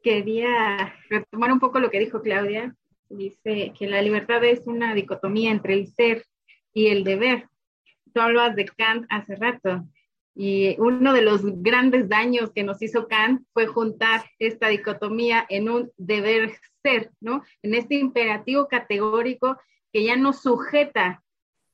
quería 0.02 0.94
retomar 1.10 1.52
un 1.52 1.60
poco 1.60 1.78
lo 1.78 1.90
que 1.90 2.00
dijo 2.00 2.22
Claudia. 2.22 2.74
Dice 3.08 3.72
que 3.78 3.86
la 3.86 4.02
libertad 4.02 4.44
es 4.44 4.66
una 4.66 4.94
dicotomía 4.94 5.50
entre 5.50 5.74
el 5.74 5.86
ser 5.86 6.24
y 6.72 6.88
el 6.88 7.04
deber. 7.04 7.48
Tú 8.12 8.20
hablabas 8.20 8.56
de 8.56 8.66
Kant 8.66 9.06
hace 9.10 9.36
rato 9.36 9.86
y 10.38 10.76
uno 10.78 11.14
de 11.14 11.22
los 11.22 11.40
grandes 11.62 12.10
daños 12.10 12.52
que 12.52 12.62
nos 12.62 12.82
hizo 12.82 13.08
Kant 13.08 13.42
fue 13.54 13.66
juntar 13.66 14.26
esta 14.38 14.68
dicotomía 14.68 15.46
en 15.48 15.70
un 15.70 15.90
deber 15.96 16.52
ser, 16.82 17.10
¿no? 17.20 17.42
En 17.62 17.72
este 17.72 17.94
imperativo 17.94 18.68
categórico 18.68 19.56
que 19.94 20.04
ya 20.04 20.14
nos 20.16 20.42
sujeta 20.42 21.24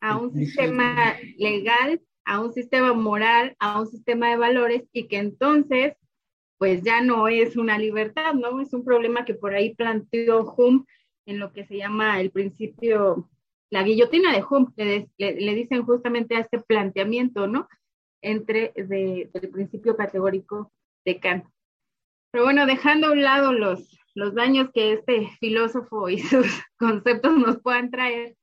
a 0.01 0.17
un 0.17 0.33
sistema 0.33 1.17
legal, 1.39 2.01
a 2.25 2.41
un 2.41 2.53
sistema 2.53 2.93
moral, 2.93 3.57
a 3.59 3.81
un 3.81 3.89
sistema 3.89 4.31
de 4.31 4.37
valores 4.37 4.85
y 4.93 5.09
que 5.09 5.19
entonces 5.19 5.95
pues 6.57 6.85
ya 6.85 7.01
no 7.01 7.27
es 7.27 7.57
una 7.57 7.77
libertad, 7.79 8.35
¿no? 8.35 8.61
Es 8.61 8.73
un 8.73 8.85
problema 8.85 9.25
que 9.25 9.35
por 9.35 9.55
ahí 9.55 9.75
planteó 9.75 10.45
Hume 10.57 10.85
en 11.27 11.41
lo 11.41 11.53
que 11.53 11.67
se 11.67 11.77
llama 11.77 12.21
el 12.21 12.31
principio, 12.31 13.29
la 13.71 13.83
guillotina 13.83 14.33
de 14.33 14.45
Hume, 14.49 14.69
le, 14.77 15.09
le 15.19 15.55
dicen 15.57 15.85
justamente 15.85 16.37
a 16.37 16.41
este 16.41 16.61
planteamiento, 16.61 17.49
¿no? 17.49 17.67
Entre 18.23 18.73
de, 18.75 19.31
del 19.33 19.51
principio 19.51 19.97
categórico 19.97 20.73
de 21.05 21.21
Kant. 21.21 21.45
Pero 22.31 22.45
bueno, 22.45 22.65
dejando 22.65 23.09
a 23.09 23.13
un 23.13 23.23
lado 23.23 23.53
los, 23.53 23.99
los 24.15 24.35
daños 24.35 24.71
que 24.73 24.95
este 24.95 25.29
filósofo 25.41 26.09
y 26.09 26.19
sus 26.19 26.47
conceptos 26.79 27.37
nos 27.37 27.61
puedan 27.61 27.91
traer, 27.91 28.37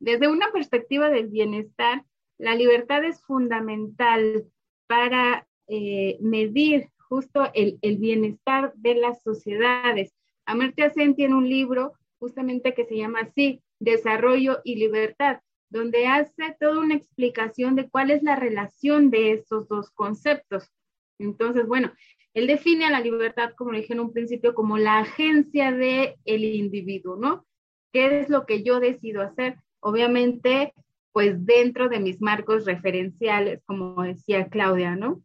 desde 0.00 0.28
una 0.28 0.50
perspectiva 0.50 1.10
del 1.10 1.28
bienestar, 1.28 2.04
la 2.38 2.56
libertad 2.56 3.04
es 3.04 3.22
fundamental 3.22 4.44
para 4.88 5.46
eh, 5.68 6.18
medir 6.20 6.88
justo 7.08 7.48
el, 7.54 7.78
el, 7.82 7.98
bienestar 7.98 8.72
de 8.74 8.96
las 8.96 9.22
sociedades. 9.22 10.12
Amartya 10.44 10.90
Sen 10.90 11.14
tiene 11.14 11.36
un 11.36 11.48
libro 11.48 11.92
justamente 12.18 12.74
que 12.74 12.84
se 12.84 12.96
llama 12.96 13.20
así, 13.20 13.62
Desarrollo 13.78 14.60
y 14.64 14.76
Libertad, 14.76 15.40
donde 15.72 16.06
hace 16.06 16.54
toda 16.60 16.78
una 16.78 16.94
explicación 16.94 17.74
de 17.74 17.88
cuál 17.88 18.10
es 18.10 18.22
la 18.22 18.36
relación 18.36 19.10
de 19.10 19.32
estos 19.32 19.66
dos 19.68 19.90
conceptos. 19.90 20.70
Entonces, 21.18 21.66
bueno, 21.66 21.92
él 22.34 22.46
define 22.46 22.84
a 22.84 22.90
la 22.90 23.00
libertad, 23.00 23.52
como 23.56 23.72
dije 23.72 23.92
en 23.92 24.00
un 24.00 24.12
principio, 24.12 24.54
como 24.54 24.78
la 24.78 24.98
agencia 24.98 25.72
del 25.72 26.14
el 26.24 26.44
individuo, 26.44 27.16
¿no? 27.16 27.46
¿Qué 27.92 28.20
es 28.20 28.28
lo 28.28 28.46
que 28.46 28.62
yo 28.62 28.80
decido 28.80 29.22
hacer? 29.22 29.56
Obviamente, 29.80 30.72
pues 31.12 31.44
dentro 31.44 31.88
de 31.88 32.00
mis 32.00 32.20
marcos 32.20 32.64
referenciales, 32.64 33.62
como 33.66 34.02
decía 34.02 34.48
Claudia, 34.48 34.96
¿no? 34.96 35.22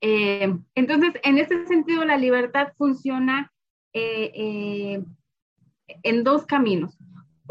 Eh, 0.00 0.54
entonces, 0.74 1.12
en 1.22 1.38
ese 1.38 1.66
sentido, 1.66 2.04
la 2.04 2.16
libertad 2.16 2.72
funciona 2.76 3.52
eh, 3.92 4.32
eh, 4.34 5.04
en 6.02 6.24
dos 6.24 6.46
caminos. 6.46 6.96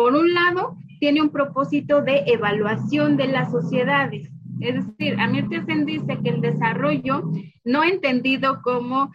Por 0.02 0.16
un 0.16 0.34
lado, 0.34 0.78
tiene 1.00 1.22
un 1.22 1.30
propósito 1.30 2.02
de 2.02 2.24
evaluación 2.26 3.18
de 3.18 3.28
las 3.28 3.52
sociedades. 3.52 4.32
Es 4.60 4.84
decir, 4.84 5.16
Amirtya 5.20 5.64
Sen 5.64 5.86
dice 5.86 6.18
que 6.24 6.30
el 6.32 6.42
desarrollo, 6.42 7.30
no 7.64 7.84
entendido 7.84 8.64
como 8.64 9.12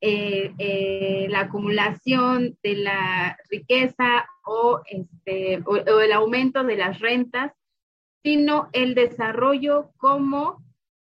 eh, 0.00 0.52
eh, 0.56 1.26
la 1.30 1.40
acumulación 1.40 2.56
de 2.62 2.76
la 2.76 3.36
riqueza 3.50 4.24
o, 4.44 4.82
este, 4.88 5.64
o, 5.66 5.72
o, 5.72 6.00
el 6.00 6.12
aumento 6.12 6.62
de 6.62 6.76
las 6.76 7.00
rentas, 7.00 7.50
sino 8.22 8.68
el 8.72 8.94
desarrollo 8.94 9.90
como 9.96 10.62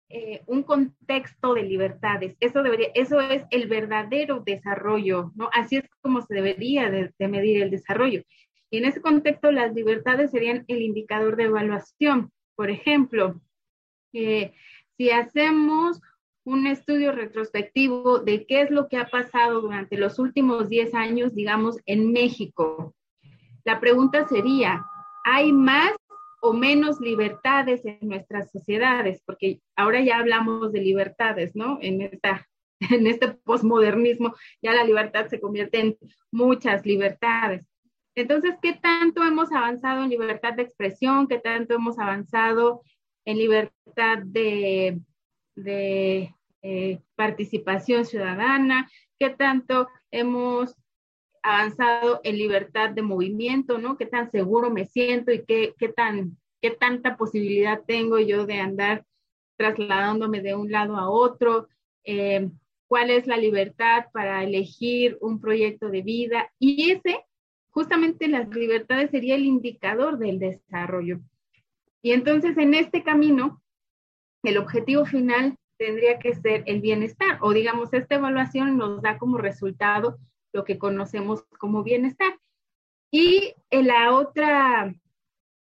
eh, 0.10 0.42
un 0.48 0.64
contexto 0.64 1.54
de 1.54 1.62
libertades. 1.62 2.36
Eso, 2.40 2.64
debería, 2.64 2.90
eso 2.96 3.22
es 3.22 3.46
el 3.52 3.68
verdadero 3.68 4.42
desarrollo, 4.44 5.32
¿no? 5.36 5.50
Así 5.54 5.78
es 5.78 5.84
como 6.02 6.22
se 6.22 6.34
debería 6.34 6.90
de, 6.90 7.14
de 7.20 7.28
medir 7.28 7.62
el 7.62 7.70
desarrollo. 7.70 8.24
Y 8.72 8.78
en 8.78 8.86
ese 8.86 9.02
contexto, 9.02 9.52
las 9.52 9.74
libertades 9.74 10.32
serían 10.32 10.64
el 10.68 10.82
indicador 10.82 11.36
de 11.36 11.44
evaluación. 11.44 12.32
Por 12.56 12.70
ejemplo, 12.70 13.40
eh, 14.14 14.54
si 14.98 15.12
hacemos 15.12 16.02
un 16.46 16.66
estudio 16.68 17.12
retrospectivo 17.12 18.20
de 18.20 18.46
qué 18.46 18.62
es 18.62 18.72
lo 18.72 18.88
que 18.88 18.98
ha 18.98 19.10
pasado 19.10 19.62
durante 19.62 19.98
los 19.98 20.20
últimos 20.20 20.70
10 20.70 20.94
años, 20.96 21.36
digamos, 21.36 21.78
en 21.86 22.14
México, 22.14 22.96
la 23.66 23.80
pregunta 23.82 24.26
sería, 24.28 24.86
¿hay 25.26 25.52
más 25.52 25.92
o 26.42 26.54
menos 26.54 27.00
libertades 27.02 27.86
en 27.86 28.00
nuestras 28.02 28.52
sociedades? 28.52 29.22
Porque 29.26 29.60
ahora 29.76 30.02
ya 30.02 30.18
hablamos 30.18 30.72
de 30.72 30.82
libertades, 30.82 31.56
¿no? 31.56 31.78
En, 31.82 32.02
esta, 32.02 32.48
en 32.80 33.06
este 33.06 33.28
posmodernismo 33.30 34.34
ya 34.62 34.74
la 34.74 34.86
libertad 34.86 35.28
se 35.28 35.42
convierte 35.42 35.80
en 35.80 35.98
muchas 36.32 36.86
libertades. 36.86 37.71
Entonces, 38.16 38.56
¿qué 38.62 38.74
tanto 38.74 39.24
hemos 39.24 39.52
avanzado 39.52 40.04
en 40.04 40.10
libertad 40.10 40.54
de 40.54 40.64
expresión? 40.64 41.28
¿Qué 41.28 41.40
tanto 41.40 41.76
hemos 41.76 41.98
avanzado 41.98 42.82
en 43.26 43.38
libertad 43.38 44.20
de, 44.26 45.02
eh, 46.62 47.00
participación 47.16 48.06
ciudadana? 48.06 48.90
¿Qué 49.18 49.30
tanto 49.30 49.88
hemos 50.12 50.76
avanzado 51.42 52.20
en 52.24 52.38
libertad 52.38 52.90
de 52.90 53.02
movimiento? 53.02 53.78
¿no? 53.78 53.98
¿Qué 53.98 54.06
tan 54.06 54.30
seguro 54.30 54.70
me 54.70 54.86
siento 54.86 55.32
y 55.32 55.46
qué, 55.46 55.74
qué, 55.78 55.90
tan, 55.90 56.38
qué 56.62 56.72
tanta 56.72 57.16
posibilidad 57.16 57.82
tengo 57.88 58.20
yo 58.20 58.46
de 58.46 58.60
andar 58.60 59.06
trasladándome 59.58 60.42
de 60.42 60.56
un 60.56 60.70
lado 60.70 60.98
a 60.98 61.10
otro? 61.10 61.70
Eh, 62.04 62.50
¿Cuál 62.88 63.10
es 63.10 63.26
la 63.26 63.38
libertad 63.38 64.08
para 64.12 64.44
elegir 64.44 65.18
un 65.22 65.40
proyecto 65.40 65.90
de 65.90 66.02
vida? 66.02 66.52
Y 66.60 66.92
ese 66.92 67.24
justamente 67.72 68.28
las 68.28 68.48
libertades 68.50 69.12
sería 69.12 69.36
el 69.36 69.46
indicador 69.46 70.18
del 70.18 70.40
desarrollo. 70.40 71.20
Y 72.02 72.12
entonces 72.12 72.58
en 72.58 72.74
este 72.74 73.04
camino, 73.04 73.62
el 74.44 74.58
objetivo 74.58 75.06
final 75.06 75.56
tendría 75.78 76.20
que 76.20 76.36
ser 76.36 76.64
el 76.68 76.82
bienestar, 76.82 77.40
o 77.42 77.54
digamos, 77.54 77.94
esta 77.94 78.16
evaluación 78.16 78.78
nos 78.78 79.02
da 79.02 79.18
como 79.18 79.38
resultado 79.38 80.20
lo 80.54 80.64
que 80.64 80.78
conocemos 80.78 81.44
como 81.58 81.84
bienestar. 81.84 82.38
Y 83.12 83.54
en 83.70 83.88
la 83.88 84.14
otra, 84.14 84.94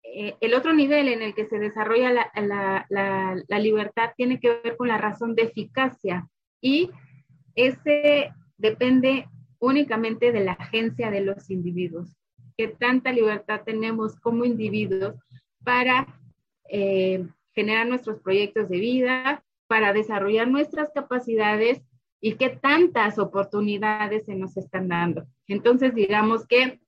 eh, 0.03 0.35
el 0.39 0.53
otro 0.53 0.73
nivel 0.73 1.07
en 1.07 1.21
el 1.21 1.33
que 1.33 1.45
se 1.45 1.59
desarrolla 1.59 2.11
la, 2.11 2.31
la, 2.35 2.85
la, 2.89 3.41
la 3.47 3.59
libertad 3.59 4.11
tiene 4.15 4.39
que 4.39 4.59
ver 4.63 4.75
con 4.75 4.87
la 4.87 4.97
razón 4.97 5.35
de 5.35 5.43
eficacia 5.43 6.27
y 6.61 6.89
ese 7.55 8.33
depende 8.57 9.27
únicamente 9.59 10.31
de 10.31 10.43
la 10.43 10.53
agencia 10.53 11.11
de 11.11 11.21
los 11.21 11.49
individuos. 11.49 12.15
¿Qué 12.57 12.67
tanta 12.67 13.11
libertad 13.11 13.61
tenemos 13.65 14.19
como 14.19 14.45
individuos 14.45 15.15
para 15.63 16.07
eh, 16.69 17.25
generar 17.53 17.87
nuestros 17.87 18.19
proyectos 18.21 18.69
de 18.69 18.79
vida, 18.79 19.43
para 19.67 19.93
desarrollar 19.93 20.47
nuestras 20.47 20.89
capacidades 20.93 21.81
y 22.19 22.33
qué 22.33 22.49
tantas 22.49 23.19
oportunidades 23.19 24.25
se 24.25 24.35
nos 24.35 24.57
están 24.57 24.87
dando? 24.87 25.25
Entonces, 25.47 25.93
digamos 25.93 26.47
que 26.47 26.79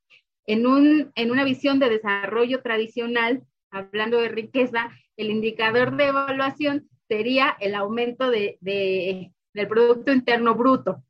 en, 0.48 0.66
un, 0.66 1.12
en 1.16 1.32
una 1.32 1.44
visión 1.44 1.80
de 1.80 1.90
desarrollo 1.90 2.62
tradicional, 2.62 3.44
hablando 3.70 4.20
de 4.20 4.30
riqueza, 4.30 4.90
el 5.18 5.30
indicador 5.30 5.96
de 5.96 6.08
evaluación 6.08 6.90
sería 7.08 7.56
el 7.60 7.76
aumento 7.76 8.32
de, 8.32 8.58
de, 8.62 9.32
del 9.54 9.68
Producto 9.68 10.12
Interno 10.12 10.56
Bruto. 10.56 11.04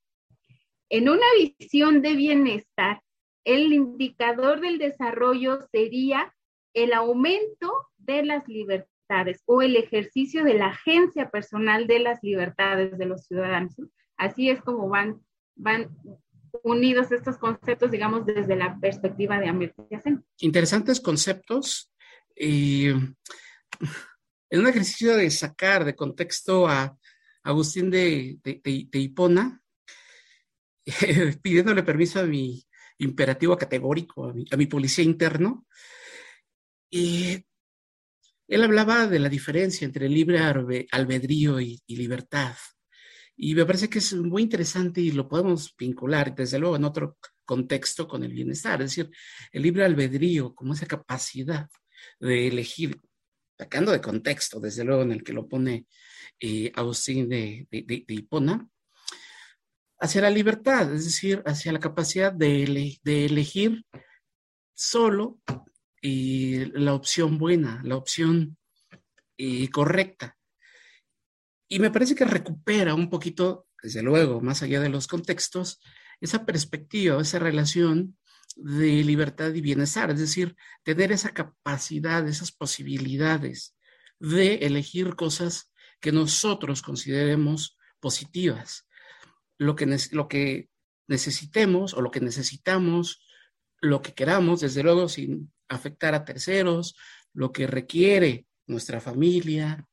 En 0.90 1.08
una 1.08 1.26
visión 1.38 2.02
de 2.02 2.16
bienestar, 2.16 3.02
el 3.46 3.72
indicador 3.74 4.60
del 4.60 4.80
desarrollo 4.80 5.68
sería 5.72 6.34
el 6.74 6.94
aumento 6.94 7.72
de 7.98 8.24
las 8.24 8.48
libertades 8.48 9.42
o 9.46 9.62
el 9.62 9.76
ejercicio 9.76 10.44
de 10.44 10.56
la 10.56 10.68
agencia 10.68 11.30
personal 11.30 11.88
de 11.88 12.00
las 12.00 12.20
libertades 12.22 12.98
de 12.98 13.06
los 13.06 13.26
ciudadanos. 13.26 13.76
Así 14.18 14.50
es 14.50 14.62
como 14.62 14.90
van, 14.90 15.22
van 15.56 15.96
unidos 16.64 17.12
estos 17.12 17.38
conceptos, 17.38 17.92
digamos, 17.92 18.26
desde 18.26 18.56
la 18.56 18.78
perspectiva 18.80 19.40
de 19.40 19.48
Amirtya 19.48 20.00
Sen. 20.02 20.26
Interesantes 20.40 21.00
conceptos. 21.00 21.92
Y 22.36 22.88
en 22.88 24.60
un 24.60 24.68
ejercicio 24.68 25.16
de 25.16 25.30
sacar 25.30 25.86
de 25.86 25.96
contexto 25.96 26.68
a 26.68 26.98
Agustín 27.44 27.90
de, 27.90 28.38
de, 28.44 28.62
de 28.64 29.00
Hipona, 29.00 29.62
pidiéndole 31.42 31.84
permiso 31.84 32.20
a 32.20 32.24
mi 32.24 32.64
imperativo 33.00 33.58
categórico, 33.58 34.30
a 34.30 34.34
mi, 34.34 34.46
a 34.52 34.58
mi 34.58 34.66
policía 34.66 35.04
interno. 35.04 35.66
Y 36.90 37.46
él 38.48 38.64
hablaba 38.64 39.08
de 39.08 39.20
la 39.20 39.30
diferencia 39.30 39.86
entre 39.86 40.10
libre 40.10 40.40
albedrío 40.92 41.62
y, 41.62 41.82
y, 41.86 41.96
libertad. 41.96 42.56
Y 43.36 43.56
me 43.56 43.66
parece 43.66 43.90
que 43.90 44.00
es 44.00 44.14
muy 44.16 44.42
interesante 44.42 45.00
y 45.02 45.12
lo 45.12 45.28
podemos 45.28 45.74
vincular, 45.78 46.36
desde 46.36 46.60
luego, 46.60 46.76
en 46.76 46.84
otro 46.84 47.18
contexto 47.46 48.08
con 48.08 48.24
el 48.24 48.34
bienestar, 48.34 48.82
es 48.82 48.92
decir, 48.92 49.10
el 49.52 49.64
libre 49.64 49.84
albedrío, 49.84 50.54
como 50.54 50.74
esa 50.74 50.86
capacidad 50.86 51.68
de 52.20 52.48
elegir, 52.48 53.00
sacando 53.58 53.92
de 53.92 54.02
contexto, 54.02 54.60
desde 54.60 54.84
luego, 54.84 55.02
en 55.02 55.14
el 55.14 55.24
que 55.24 55.34
lo 55.34 55.48
pone 55.48 55.88
eh, 56.40 56.72
Agustín 56.76 57.28
de, 57.28 57.68
de, 57.72 58.06
Hipona, 58.08 58.70
hacia 60.00 60.22
la 60.22 60.30
libertad, 60.30 60.94
es 60.94 61.06
decir, 61.06 61.44
hacia 61.46 61.72
la 61.72 61.80
capacidad 61.80 62.32
de, 62.32 62.98
elegir 63.04 63.86
solo 64.74 65.40
y 66.02 66.66
la 66.72 66.94
opción 66.94 67.38
buena, 67.38 67.82
la 67.84 67.98
opción 67.98 68.58
eh, 69.38 69.70
correcta. 69.70 70.38
Y 71.68 71.80
me 71.80 71.92
parece 71.92 72.16
que 72.16 72.26
recupera 72.26 72.96
un 72.96 73.10
poquito, 73.10 73.68
desde 73.84 74.02
luego, 74.02 74.42
más 74.42 74.64
allá 74.64 74.80
de 74.80 74.90
los 74.90 75.08
contextos, 75.08 75.80
esa 76.22 76.46
perspectiva, 76.46 77.22
esa 77.22 77.40
relación 77.40 78.18
de 78.56 79.04
libertad 79.04 79.54
y 79.54 79.62
bienestar, 79.62 80.10
es 80.12 80.20
decir, 80.20 80.56
tener 80.84 81.12
esa 81.12 81.34
capacidad, 81.34 82.28
esas 82.28 82.52
posibilidades 82.52 83.76
de 84.20 84.56
elegir 84.56 85.16
cosas 85.16 85.72
que 86.02 86.12
nosotros 86.12 86.82
consideremos 86.82 87.78
positivas, 88.00 88.88
lo 89.60 89.76
que, 89.76 89.86
lo 90.12 90.28
que 90.28 90.70
necesitemos 91.08 91.94
o 91.94 92.02
lo 92.02 92.10
que 92.10 92.22
necesitamos, 92.22 93.22
lo 93.82 94.02
que 94.02 94.14
queramos, 94.14 94.62
desde 94.62 94.82
luego 94.82 95.08
sin 95.08 95.52
afectar 95.68 96.16
a 96.16 96.26
terceros, 96.26 96.96
lo 97.34 97.52
que 97.52 97.68
requiere 97.68 98.48
nuestra 98.66 99.00
familia, 99.00 99.86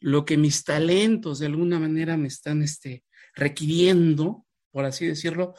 lo 0.00 0.24
que 0.24 0.36
mis 0.36 0.62
talentos 0.62 1.40
de 1.40 1.46
alguna 1.46 1.80
manera 1.80 2.16
me 2.16 2.28
están 2.28 2.62
este, 2.62 3.02
requiriendo, 3.34 4.46
por 4.70 4.84
así 4.84 5.06
decirlo. 5.06 5.54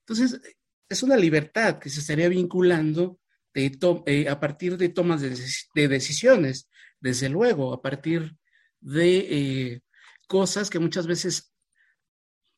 Entonces, 0.00 0.40
es 0.88 1.02
una 1.02 1.16
libertad 1.16 1.78
que 1.78 1.90
se 1.90 2.00
estaría 2.00 2.28
vinculando 2.28 3.18
eh, 3.54 4.28
a 4.28 4.38
partir 4.38 4.76
de 4.76 4.90
tomas 4.90 5.20
de, 5.22 5.88
decisiones, 5.88 6.68
desde 7.00 7.28
luego, 7.28 7.72
a 7.72 7.82
partir 7.82 8.36
de 8.80 9.18
eh, 9.18 9.80
cosas 10.28 10.68
que 10.70 10.78
muchas 10.78 11.06
veces 11.06 11.52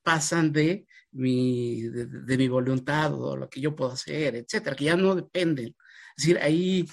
pasan 0.08 0.50
de 0.54 0.86
mi, 1.10 1.82
de, 1.82 2.38
mi 2.38 2.48
voluntad 2.48 3.12
o 3.12 3.36
lo 3.36 3.50
que 3.50 3.60
yo 3.60 3.76
puedo 3.76 3.92
hacer, 3.92 4.36
etcétera, 4.36 4.74
que 4.74 4.86
ya 4.86 4.96
no 4.96 5.14
dependen. 5.14 5.76
Es 6.16 6.24
decir, 6.24 6.38
ahí 6.38 6.88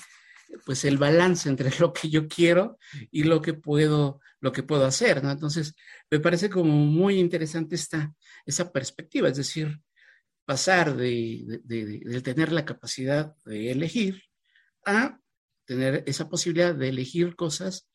pues 0.65 0.83
el 0.83 0.97
balance 0.97 1.47
entre 1.47 1.69
lo 1.79 1.93
que 1.93 2.09
yo 2.09 2.27
quiero 2.27 2.77
y 3.11 3.23
lo 3.23 3.41
que 3.41 3.53
puedo, 3.53 4.19
lo 4.41 4.51
que 4.51 4.63
puedo 4.63 4.85
hacer, 4.85 5.23
¿no? 5.23 5.31
Entonces, 5.31 5.75
me 6.11 6.19
parece 6.19 6.49
como 6.49 6.73
muy 6.73 7.17
interesante 7.17 7.75
esta, 7.75 8.13
esa 8.45 8.69
perspectiva, 8.73 9.29
es 9.29 9.37
decir, 9.37 9.79
pasar 10.43 10.97
de, 10.97 11.61
de, 11.63 12.21
tener 12.21 12.51
la 12.51 12.65
capacidad 12.65 13.33
de 13.45 13.71
elegir 13.71 14.23
a 14.85 15.21
tener 15.63 16.03
esa 16.05 16.27
posibilidad 16.27 16.75
de 16.75 16.89
elegir 16.89 17.37
cosas 17.37 17.89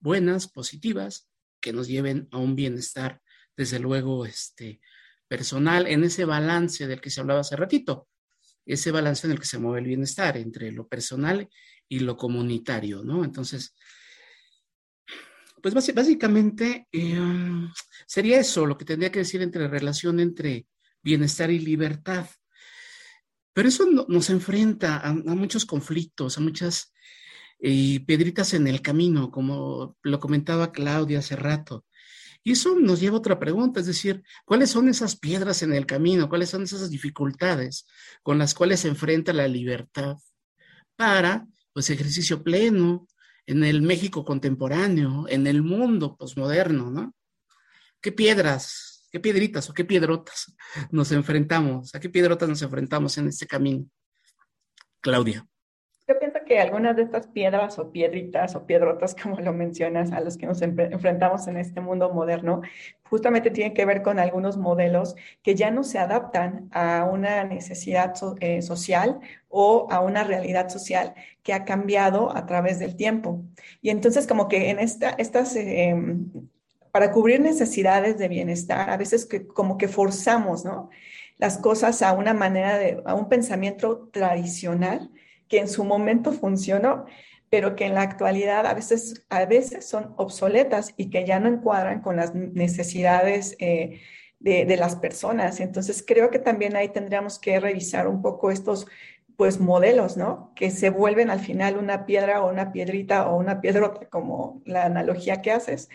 buenas, 0.00 0.48
positivas, 0.48 1.30
que 1.60 1.72
nos 1.72 1.86
lleven 1.86 2.26
a 2.32 2.38
un 2.38 2.56
bienestar, 2.56 3.22
desde 3.56 3.78
luego, 3.78 4.26
este, 4.26 4.80
personal, 5.28 5.86
en 5.86 6.04
ese 6.04 6.24
balance 6.24 6.86
del 6.86 7.00
que 7.00 7.10
se 7.10 7.20
hablaba 7.20 7.40
hace 7.40 7.56
ratito, 7.56 8.08
ese 8.66 8.90
balance 8.90 9.26
en 9.26 9.32
el 9.32 9.40
que 9.40 9.46
se 9.46 9.58
mueve 9.58 9.80
el 9.80 9.86
bienestar 9.86 10.36
entre 10.36 10.72
lo 10.72 10.86
personal 10.88 11.48
y 11.88 12.00
lo 12.00 12.16
comunitario, 12.16 13.02
¿no? 13.02 13.24
Entonces, 13.24 13.74
pues 15.62 15.74
básicamente 15.94 16.88
em, 16.92 17.70
sería 18.06 18.38
eso 18.38 18.66
lo 18.66 18.76
que 18.76 18.84
tendría 18.84 19.10
que 19.10 19.20
decir 19.20 19.40
entre 19.42 19.66
relación 19.66 20.20
entre 20.20 20.66
bienestar 21.02 21.50
y 21.50 21.58
libertad. 21.58 22.26
Pero 23.54 23.68
eso 23.68 23.86
nos 24.08 24.30
enfrenta 24.30 24.98
a, 24.98 25.12
muchos 25.12 25.64
conflictos, 25.64 26.36
a 26.36 26.40
muchas 26.40 26.92
eh, 27.60 28.04
piedritas 28.04 28.52
en 28.52 28.66
el 28.66 28.82
camino, 28.82 29.30
como 29.30 29.96
lo 30.02 30.20
comentaba 30.20 30.72
Claudia 30.72 31.20
hace 31.20 31.36
rato. 31.36 31.86
Y 32.44 32.52
eso 32.52 32.78
nos 32.78 33.00
lleva 33.00 33.16
a 33.16 33.18
otra 33.18 33.40
pregunta, 33.40 33.80
es 33.80 33.86
decir, 33.86 34.22
¿cuáles 34.44 34.70
son 34.70 34.88
esas 34.88 35.16
piedras 35.16 35.62
en 35.62 35.72
el 35.72 35.86
camino? 35.86 36.28
¿Cuáles 36.28 36.50
son 36.50 36.62
esas 36.62 36.90
dificultades 36.90 37.86
con 38.22 38.38
las 38.38 38.54
cuales 38.54 38.80
se 38.80 38.88
enfrenta 38.88 39.32
la 39.32 39.48
libertad 39.48 40.16
para, 40.94 41.46
pues, 41.72 41.90
ejercicio 41.90 42.44
pleno 42.44 43.08
en 43.46 43.64
el 43.64 43.82
México 43.82 44.24
contemporáneo, 44.24 45.26
en 45.28 45.46
el 45.46 45.62
mundo 45.62 46.16
posmoderno, 46.16 46.90
¿no? 46.90 47.14
¿Qué 48.00 48.12
piedras 48.12 48.94
¿Qué 49.14 49.20
piedritas 49.20 49.70
o 49.70 49.74
qué 49.74 49.84
piedrotas 49.84 50.56
nos 50.90 51.12
enfrentamos? 51.12 51.94
¿A 51.94 52.00
qué 52.00 52.08
piedrotas 52.08 52.48
nos 52.48 52.62
enfrentamos 52.62 53.16
en 53.16 53.28
este 53.28 53.46
camino? 53.46 53.86
Claudia. 55.00 55.46
Que 56.54 56.60
algunas 56.60 56.94
de 56.94 57.02
estas 57.02 57.26
piedras 57.26 57.80
o 57.80 57.90
piedritas 57.90 58.54
o 58.54 58.64
piedrotas, 58.64 59.16
como 59.20 59.40
lo 59.40 59.52
mencionas, 59.52 60.12
a 60.12 60.20
los 60.20 60.36
que 60.36 60.46
nos 60.46 60.62
enfrentamos 60.62 61.48
en 61.48 61.56
este 61.56 61.80
mundo 61.80 62.14
moderno, 62.14 62.62
justamente 63.10 63.50
tienen 63.50 63.74
que 63.74 63.84
ver 63.84 64.02
con 64.02 64.20
algunos 64.20 64.56
modelos 64.56 65.16
que 65.42 65.56
ya 65.56 65.72
no 65.72 65.82
se 65.82 65.98
adaptan 65.98 66.68
a 66.70 67.08
una 67.10 67.42
necesidad 67.42 68.14
eh, 68.38 68.62
social 68.62 69.18
o 69.48 69.88
a 69.90 69.98
una 69.98 70.22
realidad 70.22 70.68
social 70.68 71.14
que 71.42 71.52
ha 71.52 71.64
cambiado 71.64 72.30
a 72.36 72.46
través 72.46 72.78
del 72.78 72.94
tiempo. 72.94 73.42
Y 73.82 73.90
entonces 73.90 74.28
como 74.28 74.46
que 74.46 74.70
en 74.70 74.78
esta, 74.78 75.10
estas 75.10 75.56
em, 75.56 76.30
para 76.92 77.10
cubrir 77.10 77.40
necesidades 77.40 78.16
de 78.16 78.28
bienestar, 78.28 78.90
a 78.90 78.96
veces 78.96 79.26
que, 79.26 79.44
como 79.44 79.76
que 79.76 79.88
forzamos, 79.88 80.64
¿no? 80.64 80.90
Las 81.36 81.58
cosas 81.58 82.00
a 82.02 82.12
una 82.12 82.32
manera 82.32 82.78
de, 82.78 83.02
a 83.06 83.14
un 83.14 83.28
pensamiento 83.28 84.08
tradicional 84.12 85.10
que 85.48 85.58
en 85.58 85.68
su 85.68 85.84
momento 85.84 86.32
funcionó, 86.32 87.06
pero 87.50 87.76
que 87.76 87.86
en 87.86 87.94
la 87.94 88.02
actualidad 88.02 88.66
a 88.66 88.74
veces, 88.74 89.26
a 89.28 89.44
veces 89.44 89.86
son 89.88 90.14
obsoletas 90.16 90.94
y 90.96 91.10
que 91.10 91.24
ya 91.24 91.38
no 91.38 91.48
encuadran 91.48 92.00
con 92.00 92.16
las 92.16 92.34
necesidades 92.34 93.56
eh, 93.60 94.00
de, 94.40 94.64
de, 94.64 94.76
las 94.76 94.96
personas. 94.96 95.60
Entonces 95.60 96.04
creo 96.06 96.30
que 96.30 96.38
también 96.38 96.76
ahí 96.76 96.88
tendríamos 96.88 97.38
que 97.38 97.60
revisar 97.60 98.08
un 98.08 98.22
poco 98.22 98.50
estos 98.50 98.86
pues 99.36 99.60
modelos, 99.60 100.16
¿no? 100.16 100.52
Que 100.54 100.70
se 100.70 100.90
vuelven 100.90 101.30
al 101.30 101.40
final 101.40 101.76
una 101.76 102.06
piedra 102.06 102.42
o 102.42 102.50
una 102.50 102.72
piedrita 102.72 103.28
o 103.28 103.36
una 103.36 103.60
piedrota, 103.60 104.06
como 104.08 104.62
la 104.64 104.84
analogía 104.84 105.42
que 105.42 105.50
haces, 105.50 105.88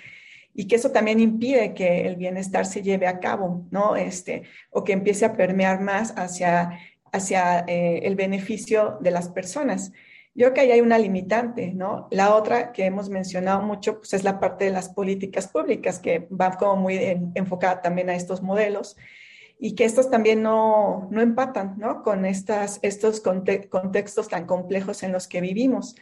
y 0.53 0.67
que 0.67 0.75
eso 0.75 0.91
también 0.91 1.19
impide 1.19 1.73
que 1.73 2.05
el 2.07 2.15
bienestar 2.17 2.65
se 2.65 2.81
lleve 2.81 3.07
a 3.07 3.19
cabo, 3.19 3.65
¿no? 3.71 3.95
Este, 3.95 4.43
o 4.71 4.83
que 4.83 4.93
empiece 4.93 5.25
a 5.25 5.37
permear 5.37 5.79
más 5.81 6.13
hacia, 6.17 6.79
hacia 7.11 7.59
eh, 7.67 8.01
el 8.03 8.15
beneficio 8.15 8.97
de 9.01 9.11
las 9.11 9.29
personas. 9.29 9.91
Yo 10.35 10.45
creo 10.45 10.53
que 10.53 10.61
ahí 10.61 10.71
hay 10.71 10.81
una 10.81 10.97
limitante, 10.97 11.73
¿no? 11.73 12.07
La 12.11 12.35
otra 12.35 12.71
que 12.71 12.85
hemos 12.85 13.09
mencionado 13.09 13.61
mucho, 13.61 13.97
pues 13.97 14.13
es 14.13 14.23
la 14.23 14.39
parte 14.39 14.65
de 14.65 14.71
las 14.71 14.89
políticas 14.89 15.47
públicas, 15.47 15.99
que 15.99 16.27
va 16.29 16.51
como 16.51 16.77
muy 16.83 16.97
enfocada 17.35 17.81
también 17.81 18.09
a 18.09 18.15
estos 18.15 18.41
modelos 18.41 18.95
y 19.59 19.75
que 19.75 19.83
estos 19.83 20.09
también 20.09 20.41
no, 20.41 21.09
no 21.11 21.21
empatan, 21.21 21.75
¿no? 21.77 22.03
Con 22.03 22.25
estas, 22.25 22.79
estos 22.81 23.19
contextos 23.21 24.29
tan 24.29 24.45
complejos 24.45 25.03
en 25.03 25.11
los 25.11 25.27
que 25.27 25.41
vivimos. 25.41 25.95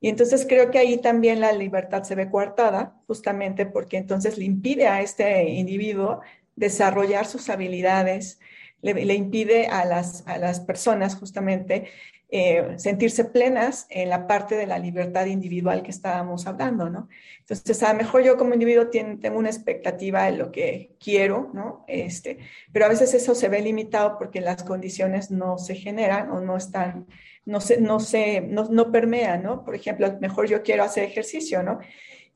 Y 0.00 0.08
entonces 0.08 0.46
creo 0.48 0.70
que 0.70 0.78
ahí 0.78 0.98
también 0.98 1.40
la 1.40 1.52
libertad 1.52 2.02
se 2.02 2.14
ve 2.14 2.30
coartada, 2.30 2.96
justamente 3.06 3.66
porque 3.66 3.98
entonces 3.98 4.38
le 4.38 4.46
impide 4.46 4.88
a 4.88 5.00
este 5.02 5.50
individuo 5.50 6.22
desarrollar 6.56 7.26
sus 7.26 7.48
habilidades, 7.50 8.40
le, 8.82 9.14
impide 9.14 9.68
a 9.68 9.84
las, 9.84 10.26
a 10.26 10.38
las 10.38 10.60
personas 10.60 11.14
justamente 11.14 11.88
eh, 12.30 12.74
sentirse 12.78 13.26
plenas 13.26 13.86
en 13.90 14.08
la 14.08 14.26
parte 14.26 14.56
de 14.56 14.66
la 14.66 14.78
libertad 14.78 15.26
individual 15.26 15.82
que 15.82 15.90
estábamos 15.90 16.46
hablando, 16.46 16.88
¿no? 16.90 17.08
Entonces, 17.40 17.82
a 17.82 17.92
lo 17.92 17.98
mejor 17.98 18.22
yo 18.22 18.36
como 18.36 18.54
individuo 18.54 18.88
tengo 18.88 19.38
una 19.38 19.50
expectativa 19.50 20.24
de 20.24 20.32
lo 20.32 20.50
que 20.50 20.96
quiero, 20.98 21.50
¿no? 21.52 21.84
Este, 21.86 22.38
pero 22.72 22.86
a 22.86 22.88
veces 22.88 23.14
eso 23.14 23.34
se 23.34 23.48
ve 23.48 23.60
limitado 23.60 24.18
porque 24.18 24.40
las 24.40 24.64
condiciones 24.64 25.30
no 25.30 25.58
se 25.58 25.74
generan 25.74 26.30
o 26.30 26.40
no 26.40 26.56
están 26.56 27.06
no 27.44 27.60
se, 27.60 27.80
no 27.80 28.00
se, 28.00 28.40
no, 28.40 28.68
no 28.70 28.92
permea, 28.92 29.36
¿no? 29.36 29.64
Por 29.64 29.74
ejemplo, 29.74 30.16
mejor 30.20 30.46
yo 30.46 30.62
quiero 30.62 30.84
hacer 30.84 31.04
ejercicio, 31.04 31.62
¿no? 31.62 31.80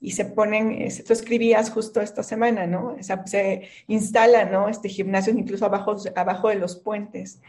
Y 0.00 0.12
se 0.12 0.26
ponen, 0.26 0.88
tú 1.06 1.12
escribías 1.12 1.70
justo 1.70 2.00
esta 2.00 2.22
semana, 2.22 2.66
¿no? 2.66 2.96
se 3.00 3.68
instala, 3.87 4.44
¿no? 4.44 4.68
Este 4.68 4.88
gimnasio 4.88 5.32
incluso 5.32 5.64
abajo, 5.64 5.96
abajo 6.14 6.48
de 6.48 6.56
los 6.56 6.76
puentes. 6.76 7.40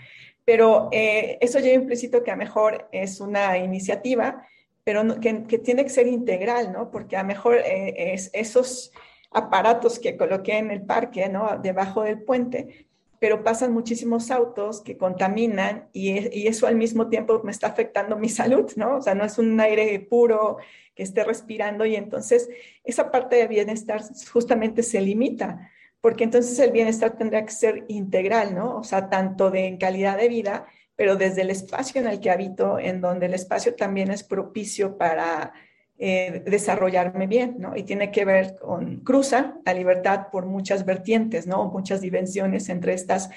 Pero 0.46 0.88
eh, 0.94 1.38
eso 1.42 1.60
lleva 1.60 1.76
implícito 1.76 2.24
que 2.24 2.32
a 2.32 2.38
mejor 2.38 2.88
es 2.94 3.20
una 3.20 3.58
iniciativa, 3.58 4.48
pero 4.86 5.20
que, 5.20 5.44
que, 5.44 5.60
tiene 5.60 5.84
que 5.84 5.90
ser 5.90 6.08
integral, 6.08 6.72
¿no? 6.72 6.90
Porque 6.90 7.18
a 7.18 7.22
lo 7.22 7.28
mejor 7.28 7.56
eh, 7.56 8.14
es, 8.14 8.30
esos 8.32 8.94
aparatos 9.32 10.00
que 10.00 10.16
coloqué 10.16 10.58
en 10.58 10.72
el 10.72 10.84
parque, 10.84 11.28
¿no? 11.28 11.60
Debajo 11.62 12.04
del 12.04 12.22
puente, 12.22 12.88
pero 13.20 13.44
pasan 13.44 13.74
muchísimos 13.74 14.32
autos 14.32 14.82
que 14.82 14.98
contaminan 14.98 15.90
y, 15.92 16.48
eso 16.48 16.68
al 16.68 16.76
mismo 16.76 17.10
tiempo 17.10 17.42
me 17.44 17.52
está 17.52 17.68
afectando 17.68 18.18
mi 18.18 18.30
salud, 18.30 18.72
¿no? 18.76 18.98
O 18.98 19.02
sea, 19.02 19.16
no 19.16 19.26
es 19.26 19.38
un 19.38 19.60
aire 19.60 20.00
puro 20.00 20.58
que 20.98 21.04
esté 21.04 21.24
respirando 21.24 21.86
y 21.86 21.96
entonces 21.96 22.50
esa 22.84 23.10
parte 23.12 23.38
de 23.38 23.48
bienestar 23.48 24.02
justamente 24.34 24.84
se 24.84 25.00
limita 25.00 25.72
porque 26.02 26.24
entonces 26.24 26.58
el 26.60 26.72
bienestar 26.72 27.18
tendría 27.18 27.46
que 27.46 27.52
ser 27.52 27.86
integral, 27.88 28.56
¿no? 28.56 28.78
O 28.78 28.84
sea, 28.84 29.10
tanto 29.10 29.50
de 29.52 29.66
en 29.66 29.78
calidad 29.78 30.18
de 30.18 30.30
vida, 30.30 30.66
pero 30.96 31.16
desde 31.16 31.42
el 31.42 31.50
espacio 31.50 32.02
en 32.02 32.08
el 32.08 32.20
que 32.20 32.32
habito, 32.32 32.80
en 32.80 33.02
donde 33.02 33.26
el 33.26 33.34
espacio 33.34 33.76
también 33.76 34.12
es 34.12 34.24
propicio 34.24 34.98
para 34.98 35.54
eh, 35.98 36.44
desarrollarme 36.46 37.28
bien, 37.28 37.56
¿no? 37.60 37.76
Y 37.76 37.84
tiene 37.84 38.12
que 38.12 38.26
ver 38.26 38.56
con, 38.58 39.02
cruza 39.02 39.58
la 39.66 39.74
libertad 39.74 40.28
por 40.32 40.46
muchas 40.46 40.86
vertientes, 40.86 41.48
¿no? 41.48 41.66
Muchas 41.66 42.02
dimensiones 42.02 42.70
entre 42.70 42.94
estas, 42.94 43.30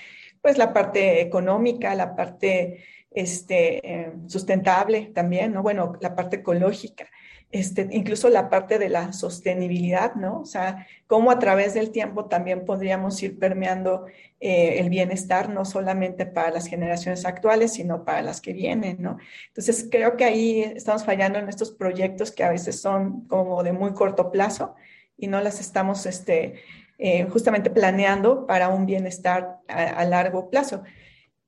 pues 0.42 0.58
la 0.58 0.72
parte 0.72 1.20
económica, 1.22 1.94
la 1.94 2.14
parte 2.14 2.84
este, 3.10 3.80
eh, 3.84 4.12
sustentable 4.26 5.10
también, 5.14 5.52
¿no? 5.52 5.62
Bueno, 5.62 5.94
la 6.00 6.14
parte 6.14 6.36
ecológica. 6.36 7.08
Este, 7.52 7.88
incluso 7.90 8.28
la 8.28 8.48
parte 8.48 8.78
de 8.78 8.88
la 8.88 9.12
sostenibilidad, 9.12 10.14
¿no? 10.14 10.42
O 10.42 10.44
sea, 10.44 10.86
cómo 11.08 11.32
a 11.32 11.40
través 11.40 11.74
del 11.74 11.90
tiempo 11.90 12.26
también 12.26 12.64
podríamos 12.64 13.20
ir 13.24 13.40
permeando 13.40 14.06
eh, 14.38 14.78
el 14.78 14.88
bienestar, 14.88 15.48
no 15.48 15.64
solamente 15.64 16.26
para 16.26 16.52
las 16.52 16.68
generaciones 16.68 17.26
actuales, 17.26 17.72
sino 17.72 18.04
para 18.04 18.22
las 18.22 18.40
que 18.40 18.52
vienen, 18.52 18.98
¿no? 19.02 19.18
Entonces, 19.48 19.88
creo 19.90 20.16
que 20.16 20.24
ahí 20.24 20.60
estamos 20.60 21.04
fallando 21.04 21.40
en 21.40 21.48
estos 21.48 21.72
proyectos 21.72 22.30
que 22.30 22.44
a 22.44 22.50
veces 22.50 22.80
son 22.80 23.26
como 23.26 23.64
de 23.64 23.72
muy 23.72 23.94
corto 23.94 24.30
plazo 24.30 24.76
y 25.16 25.26
no 25.26 25.40
las 25.40 25.58
estamos 25.58 26.06
este, 26.06 26.54
eh, 26.98 27.24
justamente 27.30 27.70
planeando 27.70 28.46
para 28.46 28.68
un 28.68 28.86
bienestar 28.86 29.58
a, 29.66 30.04
largo 30.04 30.50
plazo. 30.50 30.84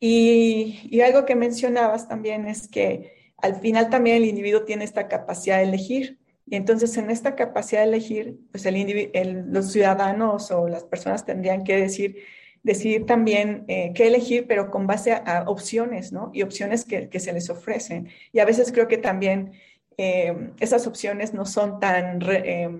Y, 0.00 0.80
y 0.90 1.00
algo 1.02 1.24
que 1.24 1.36
mencionabas 1.36 2.08
también 2.08 2.48
es 2.48 2.66
que 2.66 3.21
al 3.42 3.56
final 3.56 3.90
también 3.90 4.16
el 4.16 4.24
individuo 4.24 4.62
tiene 4.62 4.84
esta 4.84 5.08
capacidad 5.08 5.58
de 5.58 5.64
elegir. 5.64 6.18
Y 6.46 6.56
entonces 6.56 6.96
en 6.96 7.10
esta 7.10 7.34
capacidad 7.34 7.82
de 7.82 7.88
elegir, 7.88 8.38
pues 8.50 8.64
el, 8.66 9.44
los 9.50 9.72
ciudadanos 9.72 10.50
o 10.50 10.68
las 10.68 10.84
personas 10.84 11.24
tendrían 11.24 11.64
que 11.64 11.76
decir, 11.76 12.24
decidir 12.62 13.04
también 13.04 13.64
eh, 13.68 13.92
qué 13.94 14.06
elegir, 14.06 14.46
pero 14.46 14.70
con 14.70 14.86
base 14.86 15.12
a, 15.12 15.44
opciones, 15.46 16.12
¿no? 16.12 16.30
Y 16.32 16.42
opciones 16.42 16.84
que, 16.84 17.08
que, 17.08 17.20
se 17.20 17.32
les 17.32 17.50
ofrecen. 17.50 18.08
Y 18.32 18.38
a 18.38 18.44
veces 18.44 18.70
creo 18.70 18.86
que 18.86 18.98
también 18.98 19.52
eh, 19.98 20.52
esas 20.60 20.86
opciones 20.86 21.34
no 21.34 21.44
son 21.44 21.80
tan, 21.80 22.20
eh, 22.28 22.70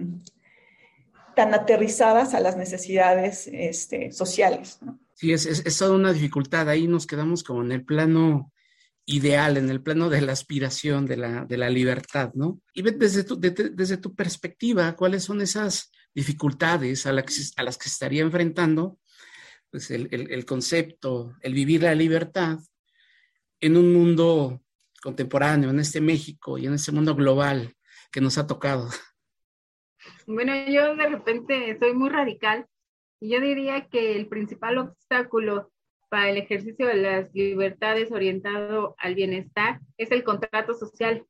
tan 1.34 1.54
aterrizadas 1.54 2.34
a 2.34 2.40
las 2.40 2.56
necesidades 2.56 3.48
este, 3.52 4.12
sociales, 4.12 4.78
¿no? 4.82 4.98
Sí, 5.14 5.32
es, 5.32 5.46
es, 5.46 5.64
es 5.64 5.78
toda 5.78 5.94
una 5.94 6.12
dificultad. 6.12 6.68
Ahí 6.68 6.86
nos 6.86 7.06
quedamos 7.06 7.42
como 7.42 7.62
en 7.62 7.72
el 7.72 7.84
plano 7.84 8.51
ideal, 9.04 9.56
en 9.56 9.68
el 9.70 9.82
plano 9.82 10.08
de 10.08 10.20
la 10.20 10.32
aspiración, 10.32 11.06
de 11.06 11.16
la, 11.16 11.44
de 11.44 11.56
la 11.56 11.70
libertad, 11.70 12.32
¿no? 12.34 12.60
Y 12.72 12.82
desde 12.82 13.24
tu, 13.24 13.38
desde 13.38 13.96
tu 13.96 14.14
perspectiva, 14.14 14.94
¿cuáles 14.94 15.24
son 15.24 15.40
esas 15.40 15.90
dificultades 16.14 17.06
a, 17.06 17.10
a 17.10 17.62
las 17.62 17.78
que 17.78 17.88
estaría 17.88 18.22
enfrentando 18.22 18.98
pues 19.70 19.90
el, 19.90 20.08
el, 20.12 20.44
concepto, 20.44 21.34
el 21.40 21.54
vivir 21.54 21.82
la 21.82 21.94
libertad 21.94 22.58
en 23.58 23.78
un 23.78 23.92
mundo 23.92 24.60
contemporáneo, 25.02 25.70
en 25.70 25.80
este 25.80 26.00
México 26.00 26.58
y 26.58 26.66
en 26.66 26.74
este 26.74 26.92
mundo 26.92 27.14
global 27.14 27.74
que 28.10 28.20
nos 28.20 28.36
ha 28.36 28.46
tocado? 28.46 28.90
Bueno, 30.26 30.52
yo 30.68 30.94
de 30.94 31.08
repente 31.08 31.78
soy 31.78 31.94
muy 31.94 32.10
radical 32.10 32.66
y 33.18 33.30
yo 33.30 33.40
diría 33.40 33.88
que 33.88 34.14
el 34.14 34.28
principal 34.28 34.76
obstáculo 34.76 35.71
para 36.12 36.28
el 36.28 36.36
ejercicio 36.36 36.86
de 36.86 36.96
las 36.96 37.34
libertades 37.34 38.12
orientado 38.12 38.94
al 38.98 39.14
bienestar 39.14 39.80
es 39.96 40.10
el 40.10 40.22
contrato 40.22 40.74
social. 40.74 41.24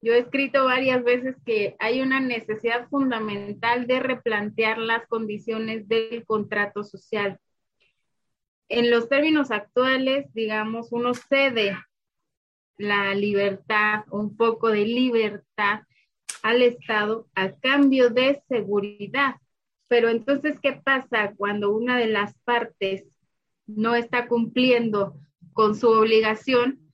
Yo 0.00 0.14
he 0.14 0.20
escrito 0.20 0.64
varias 0.64 1.04
veces 1.04 1.36
que 1.44 1.76
hay 1.78 2.00
una 2.00 2.18
necesidad 2.18 2.88
fundamental 2.88 3.86
de 3.86 4.00
replantear 4.00 4.78
las 4.78 5.06
condiciones 5.06 5.86
del 5.86 6.24
contrato 6.24 6.82
social. 6.82 7.38
En 8.70 8.90
los 8.90 9.10
términos 9.10 9.50
actuales, 9.50 10.32
digamos, 10.32 10.92
uno 10.92 11.12
cede 11.12 11.76
la 12.78 13.14
libertad, 13.14 14.04
un 14.10 14.34
poco 14.34 14.70
de 14.70 14.86
libertad 14.86 15.80
al 16.40 16.62
Estado 16.62 17.28
a 17.34 17.52
cambio 17.52 18.08
de 18.08 18.40
seguridad. 18.48 19.34
Pero 19.88 20.08
entonces, 20.08 20.58
¿qué 20.58 20.72
pasa 20.72 21.34
cuando 21.36 21.70
una 21.70 21.98
de 21.98 22.06
las 22.06 22.32
partes 22.44 23.04
no 23.76 23.94
está 23.94 24.28
cumpliendo 24.28 25.16
con 25.52 25.74
su 25.74 25.88
obligación, 25.88 26.92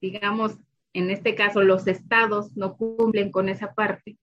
digamos, 0.00 0.58
en 0.92 1.10
este 1.10 1.34
caso 1.34 1.62
los 1.62 1.86
estados 1.86 2.56
no 2.56 2.76
cumplen 2.76 3.30
con 3.30 3.48
esa 3.48 3.74
parte, 3.74 4.18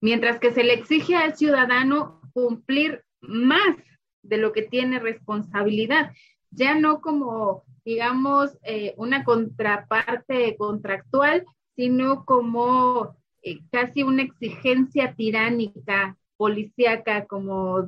mientras 0.00 0.38
que 0.40 0.52
se 0.52 0.64
le 0.64 0.74
exige 0.74 1.16
al 1.16 1.36
ciudadano 1.36 2.20
cumplir 2.32 3.04
más 3.20 3.76
de 4.22 4.38
lo 4.38 4.52
que 4.52 4.62
tiene 4.62 4.98
responsabilidad, 4.98 6.12
ya 6.50 6.74
no 6.74 7.00
como, 7.00 7.64
digamos, 7.84 8.56
eh, 8.62 8.94
una 8.96 9.24
contraparte 9.24 10.56
contractual, 10.56 11.44
sino 11.76 12.24
como 12.24 13.16
eh, 13.42 13.60
casi 13.70 14.02
una 14.02 14.22
exigencia 14.22 15.14
tiránica, 15.14 16.16
policíaca, 16.36 17.26
como 17.26 17.82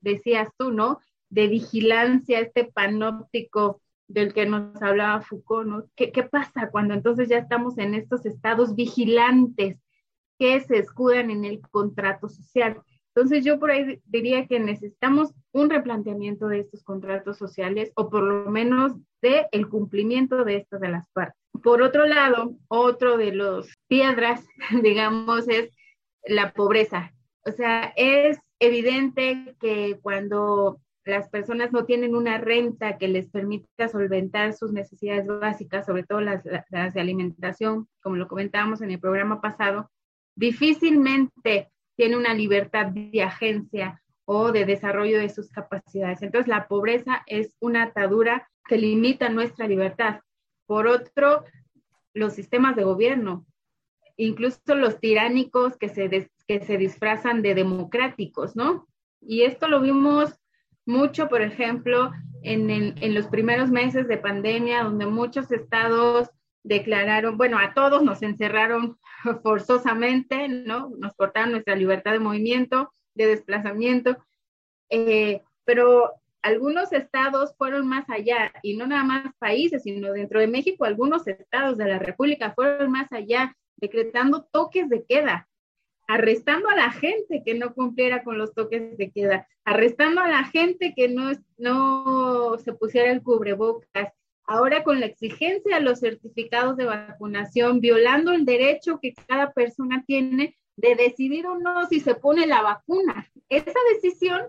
decías 0.00 0.48
tú, 0.58 0.72
¿no? 0.72 1.00
De 1.32 1.48
vigilancia, 1.48 2.40
este 2.40 2.64
panóptico 2.64 3.80
del 4.06 4.34
que 4.34 4.44
nos 4.44 4.80
hablaba 4.82 5.22
Foucault, 5.22 5.66
¿no? 5.66 5.84
¿Qué, 5.96 6.12
¿Qué, 6.12 6.24
pasa 6.24 6.70
cuando 6.70 6.92
entonces 6.92 7.30
ya 7.30 7.38
estamos 7.38 7.78
en 7.78 7.94
estos 7.94 8.26
estados 8.26 8.74
vigilantes 8.74 9.78
que 10.38 10.60
se 10.60 10.76
escudan 10.76 11.30
en 11.30 11.46
el 11.46 11.62
contrato 11.62 12.28
social? 12.28 12.82
Entonces 13.14 13.46
yo 13.46 13.58
por 13.58 13.70
ahí 13.70 14.02
diría 14.04 14.46
que 14.46 14.60
necesitamos 14.60 15.32
un 15.52 15.70
replanteamiento 15.70 16.48
de 16.48 16.60
estos 16.60 16.84
contratos 16.84 17.38
sociales 17.38 17.92
o 17.94 18.10
por 18.10 18.24
lo 18.24 18.50
menos 18.50 18.92
de 19.22 19.46
el 19.52 19.70
cumplimiento 19.70 20.44
de 20.44 20.56
estas 20.56 20.80
de 20.82 20.88
las 20.90 21.08
partes. 21.14 21.40
Por 21.62 21.80
otro 21.80 22.04
lado, 22.04 22.56
otro 22.68 23.16
de 23.16 23.32
los 23.32 23.72
piedras, 23.88 24.44
digamos, 24.82 25.48
es 25.48 25.70
la 26.26 26.52
pobreza. 26.52 27.14
O 27.46 27.52
sea, 27.52 27.94
es 27.96 28.38
evidente 28.58 29.56
que 29.58 29.98
cuando 30.02 30.78
las 31.04 31.28
personas 31.28 31.72
no 31.72 31.84
tienen 31.84 32.14
una 32.14 32.38
renta 32.38 32.96
que 32.96 33.08
les 33.08 33.28
permita 33.28 33.88
solventar 33.88 34.52
sus 34.52 34.72
necesidades 34.72 35.26
básicas, 35.26 35.86
sobre 35.86 36.04
todo 36.04 36.20
las, 36.20 36.44
de 36.44 37.00
alimentación, 37.00 37.88
como 38.00 38.16
lo 38.16 38.28
comentábamos 38.28 38.82
en 38.82 38.92
el 38.92 39.00
programa 39.00 39.40
pasado, 39.40 39.90
difícilmente 40.36 41.70
tiene 41.96 42.16
una 42.16 42.34
libertad 42.34 42.86
de 42.86 43.22
agencia 43.22 44.00
o 44.24 44.52
de 44.52 44.64
desarrollo 44.64 45.18
de 45.18 45.28
sus 45.28 45.50
capacidades. 45.50 46.22
Entonces, 46.22 46.48
la 46.48 46.68
pobreza 46.68 47.22
es 47.26 47.56
una 47.60 47.84
atadura 47.84 48.48
que 48.66 48.78
limita 48.78 49.28
nuestra 49.28 49.66
libertad. 49.66 50.20
Por 50.66 50.86
otro, 50.86 51.44
los 52.14 52.34
sistemas 52.34 52.76
de 52.76 52.84
gobierno, 52.84 53.44
incluso 54.16 54.74
los 54.76 55.00
tiránicos 55.00 55.76
que 55.76 55.88
se, 55.88 56.30
que 56.46 56.60
se 56.60 56.78
disfrazan 56.78 57.42
de 57.42 57.54
democráticos, 57.54 58.54
¿no? 58.54 58.86
Y 59.20 59.42
esto 59.42 59.68
lo 59.68 59.80
vimos 59.80 60.38
mucho, 60.86 61.28
por 61.28 61.42
ejemplo, 61.42 62.12
en, 62.42 63.14
los 63.14 63.26
primeros 63.28 63.70
meses 63.70 64.08
de 64.08 64.18
pandemia, 64.18 64.84
donde 64.84 65.06
muchos 65.06 65.50
estados 65.52 66.30
declararon, 66.64 67.36
bueno, 67.36 67.58
a 67.58 67.74
todos 67.74 68.02
nos 68.02 68.22
encerraron 68.22 68.98
forzosamente, 69.42 70.48
¿no? 70.48 70.90
Nos 70.98 71.14
cortaron 71.14 71.52
nuestra 71.52 71.76
libertad 71.76 72.12
de 72.12 72.18
movimiento, 72.20 72.92
de 73.14 73.26
desplazamiento, 73.26 74.16
eh, 74.90 75.42
pero 75.64 76.12
algunos 76.42 76.92
estados 76.92 77.54
fueron 77.56 77.86
más 77.86 78.08
allá, 78.10 78.52
y 78.62 78.76
no 78.76 78.86
nada 78.86 79.04
más 79.04 79.34
países, 79.38 79.84
sino 79.84 80.12
dentro 80.12 80.40
de 80.40 80.48
México, 80.48 80.84
algunos 80.84 81.26
estados 81.26 81.78
de 81.78 81.86
la 81.86 81.98
República 81.98 82.52
fueron 82.52 82.90
más 82.90 83.12
allá, 83.12 83.56
decretando 83.76 84.44
toques 84.50 84.88
de 84.88 85.04
queda, 85.04 85.48
arrestando 86.06 86.68
a 86.68 86.76
la 86.76 86.90
gente 86.90 87.42
que 87.44 87.54
no 87.54 87.74
cumpliera 87.74 88.22
con 88.22 88.38
los 88.38 88.54
toques 88.54 88.96
de 88.96 89.10
queda, 89.10 89.46
arrestando 89.64 90.20
a 90.20 90.28
la 90.28 90.44
gente 90.44 90.94
que 90.94 91.08
no, 91.08 91.32
no 91.58 92.58
se 92.58 92.72
pusiera 92.72 93.10
el 93.10 93.22
cubrebocas, 93.22 94.12
ahora 94.44 94.82
con 94.84 95.00
la 95.00 95.06
exigencia 95.06 95.76
de 95.76 95.82
los 95.82 96.00
certificados 96.00 96.76
de 96.76 96.84
vacunación, 96.84 97.80
violando 97.80 98.32
el 98.32 98.44
derecho 98.44 98.98
que 99.00 99.14
cada 99.26 99.52
persona 99.52 100.04
tiene 100.06 100.56
de 100.76 100.94
decidir 100.96 101.46
o 101.46 101.58
no 101.58 101.86
si 101.86 102.00
se 102.00 102.14
pone 102.14 102.46
la 102.46 102.62
vacuna. 102.62 103.30
Esa 103.48 103.78
decisión 103.94 104.42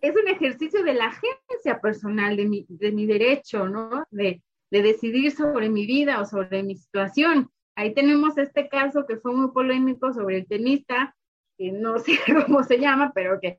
es 0.00 0.14
un 0.16 0.28
ejercicio 0.28 0.82
de 0.82 0.94
la 0.94 1.06
agencia 1.06 1.80
personal 1.80 2.36
de 2.36 2.44
mi, 2.44 2.66
de 2.68 2.92
mi 2.92 3.06
derecho, 3.06 3.68
¿no? 3.68 4.04
De, 4.10 4.42
de 4.70 4.82
decidir 4.82 5.30
sobre 5.32 5.68
mi 5.68 5.86
vida 5.86 6.20
o 6.20 6.24
sobre 6.24 6.62
mi 6.62 6.76
situación. 6.76 7.50
Ahí 7.74 7.94
tenemos 7.94 8.36
este 8.38 8.68
caso 8.68 9.06
que 9.06 9.16
fue 9.16 9.34
muy 9.34 9.50
polémico 9.50 10.12
sobre 10.12 10.38
el 10.38 10.46
tenista, 10.46 11.16
que 11.56 11.72
no 11.72 11.98
sé 11.98 12.18
cómo 12.46 12.62
se 12.62 12.78
llama, 12.78 13.12
pero 13.14 13.40
que 13.40 13.56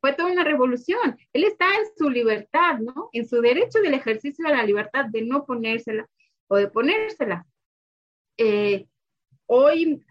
fue 0.00 0.12
toda 0.12 0.32
una 0.32 0.44
revolución. 0.44 1.18
Él 1.32 1.44
está 1.44 1.66
en 1.66 1.86
su 1.96 2.08
libertad, 2.08 2.78
¿no? 2.78 3.10
En 3.12 3.26
su 3.26 3.40
derecho 3.40 3.80
del 3.80 3.94
ejercicio 3.94 4.46
de 4.46 4.54
la 4.54 4.62
libertad 4.62 5.06
de 5.06 5.22
no 5.22 5.44
ponérsela 5.44 6.08
o 6.46 6.56
de 6.56 6.68
ponérsela. 6.68 7.46
Eh, 8.36 8.86
hoy 9.46 10.04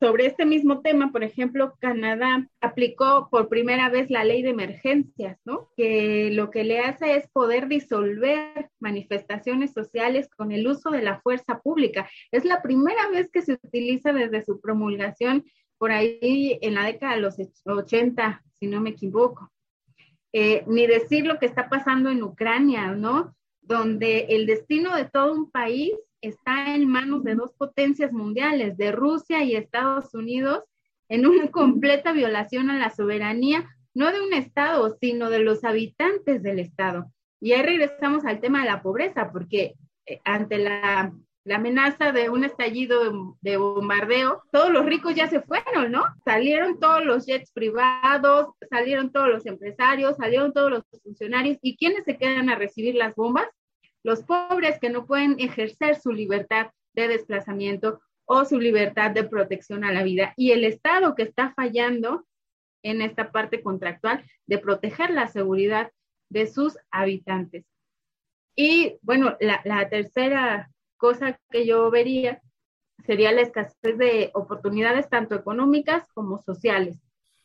sobre 0.00 0.26
este 0.26 0.46
mismo 0.46 0.80
tema, 0.80 1.12
por 1.12 1.24
ejemplo, 1.24 1.74
Canadá 1.78 2.48
aplicó 2.60 3.28
por 3.30 3.48
primera 3.48 3.88
vez 3.90 4.10
la 4.10 4.24
ley 4.24 4.42
de 4.42 4.50
emergencias, 4.50 5.38
¿no? 5.44 5.70
Que 5.76 6.30
lo 6.32 6.50
que 6.50 6.64
le 6.64 6.80
hace 6.80 7.16
es 7.16 7.28
poder 7.28 7.68
disolver 7.68 8.70
manifestaciones 8.80 9.72
sociales 9.72 10.28
con 10.36 10.52
el 10.52 10.66
uso 10.66 10.90
de 10.90 11.02
la 11.02 11.20
fuerza 11.20 11.60
pública. 11.60 12.08
Es 12.32 12.44
la 12.44 12.62
primera 12.62 13.08
vez 13.10 13.30
que 13.30 13.42
se 13.42 13.54
utiliza 13.54 14.12
desde 14.12 14.44
su 14.44 14.60
promulgación 14.60 15.44
por 15.78 15.92
ahí 15.92 16.58
en 16.62 16.74
la 16.74 16.84
década 16.84 17.14
de 17.14 17.20
los 17.20 17.36
80, 17.64 18.42
si 18.58 18.66
no 18.66 18.80
me 18.80 18.90
equivoco. 18.90 19.50
Eh, 20.32 20.64
ni 20.66 20.86
decir 20.86 21.26
lo 21.26 21.38
que 21.38 21.46
está 21.46 21.68
pasando 21.68 22.10
en 22.10 22.22
Ucrania, 22.22 22.92
¿no? 22.92 23.36
Donde 23.60 24.26
el 24.30 24.46
destino 24.46 24.96
de 24.96 25.04
todo 25.04 25.32
un 25.32 25.50
país 25.50 25.92
está 26.26 26.74
en 26.74 26.88
manos 26.88 27.24
de 27.24 27.34
dos 27.34 27.52
potencias 27.54 28.12
mundiales, 28.12 28.76
de 28.76 28.92
Rusia 28.92 29.42
y 29.42 29.56
Estados 29.56 30.14
Unidos, 30.14 30.64
en 31.08 31.26
una 31.26 31.50
completa 31.50 32.12
violación 32.12 32.70
a 32.70 32.78
la 32.78 32.90
soberanía, 32.90 33.68
no 33.94 34.10
de 34.10 34.20
un 34.20 34.32
Estado, 34.32 34.96
sino 35.00 35.30
de 35.30 35.40
los 35.40 35.64
habitantes 35.64 36.42
del 36.42 36.58
Estado. 36.58 37.12
Y 37.40 37.52
ahí 37.52 37.62
regresamos 37.62 38.24
al 38.24 38.40
tema 38.40 38.62
de 38.62 38.70
la 38.70 38.82
pobreza, 38.82 39.30
porque 39.30 39.74
eh, 40.06 40.20
ante 40.24 40.58
la, 40.58 41.12
la, 41.44 41.56
amenaza 41.56 42.10
de 42.10 42.30
un 42.30 42.44
estallido 42.44 43.36
de 43.40 43.56
bombardeo, 43.56 44.42
todos 44.50 44.70
los 44.70 44.86
ricos 44.86 45.14
ya 45.14 45.28
se 45.28 45.42
fueron, 45.42 45.92
¿no? 45.92 46.04
Salieron 46.24 46.80
todos 46.80 47.04
los 47.04 47.26
jets 47.26 47.52
privados, 47.52 48.48
salieron 48.70 49.12
todos 49.12 49.28
los 49.28 49.46
empresarios, 49.46 50.16
salieron 50.16 50.52
todos 50.52 50.70
los 50.70 50.82
funcionarios, 51.02 51.58
¿y 51.62 51.76
quiénes 51.76 52.04
se 52.04 52.16
quedan 52.16 52.48
a 52.48 52.56
recibir 52.56 52.94
las 52.94 53.14
bombas? 53.14 53.46
Los 54.04 54.22
pobres 54.22 54.78
que 54.78 54.90
no 54.90 55.06
pueden 55.06 55.36
ejercer 55.40 55.96
su 56.00 56.12
libertad 56.12 56.70
de 56.92 57.08
desplazamiento 57.08 58.00
o 58.26 58.44
su 58.44 58.60
libertad 58.60 59.10
de 59.10 59.24
protección 59.24 59.82
a 59.82 59.92
la 59.92 60.02
vida 60.02 60.34
y 60.36 60.52
el 60.52 60.64
Estado 60.64 61.14
que 61.14 61.24
está 61.24 61.52
fallando 61.54 62.24
en 62.82 63.00
esta 63.00 63.32
parte 63.32 63.62
contractual 63.62 64.24
de 64.46 64.58
proteger 64.58 65.10
la 65.10 65.26
seguridad 65.26 65.90
de 66.28 66.46
sus 66.46 66.78
habitantes. 66.90 67.64
Y 68.54 68.98
bueno, 69.02 69.36
la, 69.40 69.88
tercera 69.88 70.70
cosa 70.96 71.40
que 71.50 71.66
yo 71.66 71.90
vería 71.90 72.40
sería 73.04 73.32
la 73.32 73.40
escasez 73.40 73.98
de 73.98 74.30
oportunidades 74.34 75.08
tanto 75.08 75.34
económicas 75.34 76.06
como 76.12 76.38
sociales. 76.38 76.98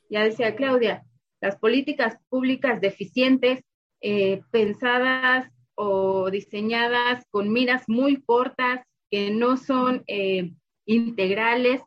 Ya 0.10 0.24
decía 0.24 0.56
Claudia, 0.56 1.04
las 1.41 1.58
políticas 1.58 2.17
públicas 2.30 2.82
deficientes, 2.82 3.63
eh, 4.02 4.41
pensadas 4.52 5.52
o 5.82 6.30
diseñadas 6.30 7.26
con 7.32 7.54
miras 7.54 7.88
muy 7.88 8.22
cortas, 8.22 8.82
que 9.10 9.32
no 9.32 9.56
son 9.56 10.04
eh, 10.08 10.52
integrales, 10.86 11.82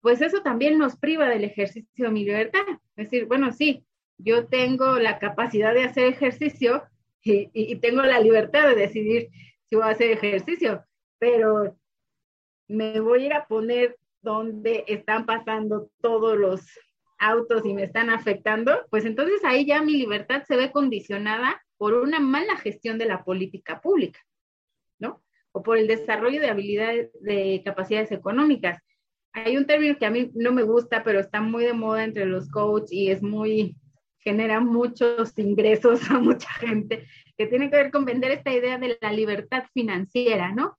pues 0.00 0.22
eso 0.22 0.42
también 0.42 0.78
nos 0.78 0.96
priva 0.96 1.28
del 1.28 1.42
ejercicio 1.42 2.06
de 2.06 2.12
mi 2.12 2.24
libertad. 2.24 2.62
Es 2.94 3.10
decir, 3.10 3.26
bueno, 3.26 3.52
sí, 3.52 3.84
yo 4.16 4.46
tengo 4.46 5.00
la 5.00 5.18
capacidad 5.18 5.74
de 5.74 5.82
hacer 5.82 6.04
ejercicio 6.04 6.84
y, 7.22 7.74
tengo 7.80 8.02
la 8.02 8.20
libertad 8.20 8.68
de 8.68 8.76
decidir 8.76 9.28
si 9.68 9.74
voy 9.74 9.86
a 9.86 9.88
hacer 9.88 10.12
ejercicio, 10.12 10.84
pero 11.18 11.76
me 12.68 13.00
voy 13.00 13.24
a 13.24 13.26
ir 13.26 13.32
a 13.32 13.46
poner 13.46 13.96
donde 14.22 14.84
están 14.86 15.26
pasando 15.26 15.90
todos 16.00 16.38
los 16.38 16.60
autos 17.18 17.66
y 17.66 17.74
me 17.74 17.82
están 17.82 18.10
afectando, 18.10 18.86
pues 18.88 19.04
entonces 19.04 19.44
ahí 19.44 19.66
ya 19.66 19.82
mi 19.82 19.94
libertad 19.94 20.44
se 20.46 20.56
ve 20.56 20.70
condicionada 20.70 21.63
por 21.76 21.94
una 21.94 22.20
mala 22.20 22.56
gestión 22.56 22.98
de 22.98 23.06
la 23.06 23.24
política 23.24 23.80
pública, 23.80 24.20
¿no? 24.98 25.22
O 25.52 25.62
por 25.62 25.78
el 25.78 25.86
desarrollo 25.86 26.40
de 26.40 26.50
habilidades, 26.50 27.10
de 27.20 27.62
capacidades 27.64 28.12
económicas. 28.12 28.80
Hay 29.32 29.56
un 29.56 29.66
término 29.66 29.98
que 29.98 30.06
a 30.06 30.10
mí 30.10 30.30
no 30.34 30.52
me 30.52 30.62
gusta, 30.62 31.02
pero 31.02 31.20
está 31.20 31.40
muy 31.40 31.64
de 31.64 31.72
moda 31.72 32.04
entre 32.04 32.26
los 32.26 32.48
coaches 32.50 32.92
y 32.92 33.10
es 33.10 33.22
muy, 33.22 33.76
genera 34.18 34.60
muchos 34.60 35.36
ingresos 35.38 36.10
a 36.10 36.18
mucha 36.18 36.48
gente, 36.54 37.06
que 37.36 37.46
tiene 37.46 37.70
que 37.70 37.76
ver 37.76 37.90
con 37.90 38.04
vender 38.04 38.30
esta 38.30 38.52
idea 38.52 38.78
de 38.78 38.96
la 39.00 39.12
libertad 39.12 39.64
financiera, 39.72 40.52
¿no? 40.52 40.78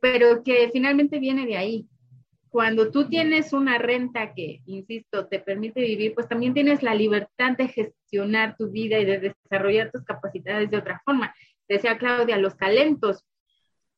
Pero 0.00 0.42
que 0.42 0.70
finalmente 0.72 1.18
viene 1.18 1.46
de 1.46 1.56
ahí, 1.56 1.88
cuando 2.50 2.90
tú 2.90 3.08
tienes 3.08 3.52
una 3.52 3.78
renta 3.78 4.32
que, 4.34 4.62
insisto, 4.66 5.26
te 5.26 5.38
permite 5.38 5.80
vivir, 5.80 6.14
pues 6.14 6.28
también 6.28 6.54
tienes 6.54 6.82
la 6.82 6.94
libertad 6.94 7.56
de 7.56 7.68
gestionar 7.68 8.56
tu 8.56 8.70
vida 8.70 8.98
y 8.98 9.04
de 9.04 9.18
desarrollar 9.18 9.90
tus 9.90 10.04
capacidades 10.04 10.70
de 10.70 10.78
otra 10.78 11.00
forma. 11.04 11.34
Decía 11.68 11.98
Claudia, 11.98 12.38
los 12.38 12.56
talentos. 12.56 13.24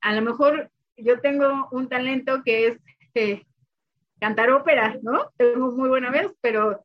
A 0.01 0.15
lo 0.15 0.23
mejor 0.23 0.71
yo 0.97 1.21
tengo 1.21 1.69
un 1.71 1.89
talento 1.89 2.43
que 2.45 2.67
es 2.67 2.79
eh, 3.15 3.43
cantar 4.21 4.51
ópera, 4.51 4.99
¿no? 5.03 5.31
Tengo 5.37 5.71
muy 5.73 5.89
buena 5.89 6.11
vez, 6.11 6.29
pero, 6.41 6.85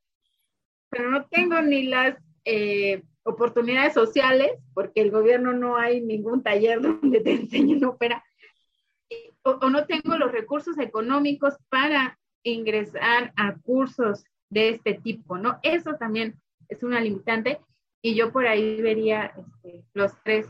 pero 0.89 1.09
no 1.09 1.25
tengo 1.25 1.61
ni 1.61 1.83
las 1.87 2.15
eh, 2.45 3.01
oportunidades 3.23 3.93
sociales, 3.93 4.51
porque 4.73 5.01
el 5.01 5.11
gobierno 5.11 5.51
no 5.53 5.77
hay 5.77 6.01
ningún 6.01 6.43
taller 6.43 6.81
donde 7.01 7.21
te 7.21 7.31
enseñen 7.31 7.83
ópera 7.83 8.23
o, 9.45 9.69
no 9.69 9.85
tengo 9.85 10.17
los 10.17 10.31
recursos 10.31 10.77
económicos 10.79 11.53
para 11.69 12.17
ingresar 12.43 13.31
a 13.35 13.55
cursos 13.55 14.23
de 14.49 14.69
este 14.69 14.95
tipo, 14.95 15.37
¿no? 15.37 15.59
Eso 15.61 15.93
también 15.99 16.41
es 16.67 16.83
una 16.83 16.99
limitante 16.99 17.59
y 18.01 18.15
yo 18.15 18.31
por 18.31 18.47
ahí 18.47 18.81
vería 18.81 19.33
este, 19.37 19.85
los 19.93 20.11
tres, 20.23 20.47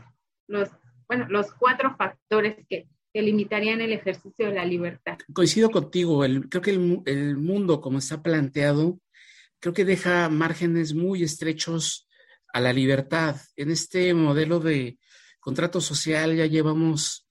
los, 0.48 0.70
bueno, 1.08 1.26
los 1.28 1.52
cuatro 1.52 1.94
factores 1.96 2.56
que, 2.68 2.88
limitarían 3.14 3.80
el 3.80 3.94
ejercicio 3.94 4.48
de 4.48 4.52
la 4.52 4.66
libertad. 4.66 5.16
Coincido 5.32 5.70
contigo, 5.70 6.22
creo 6.50 6.60
que 6.60 6.72
el, 6.72 7.00
el, 7.06 7.38
mundo 7.38 7.80
como 7.80 7.96
está 7.96 8.22
planteado, 8.22 9.00
creo 9.58 9.72
que 9.72 9.86
deja 9.86 10.28
márgenes 10.28 10.92
muy 10.92 11.22
estrechos 11.22 12.06
a 12.52 12.60
la 12.60 12.74
libertad. 12.74 13.36
En 13.56 13.70
este 13.70 14.12
modelo 14.12 14.60
de 14.60 14.98
contrato 15.40 15.80
social 15.80 16.36
ya 16.36 16.44
llevamos 16.44 17.25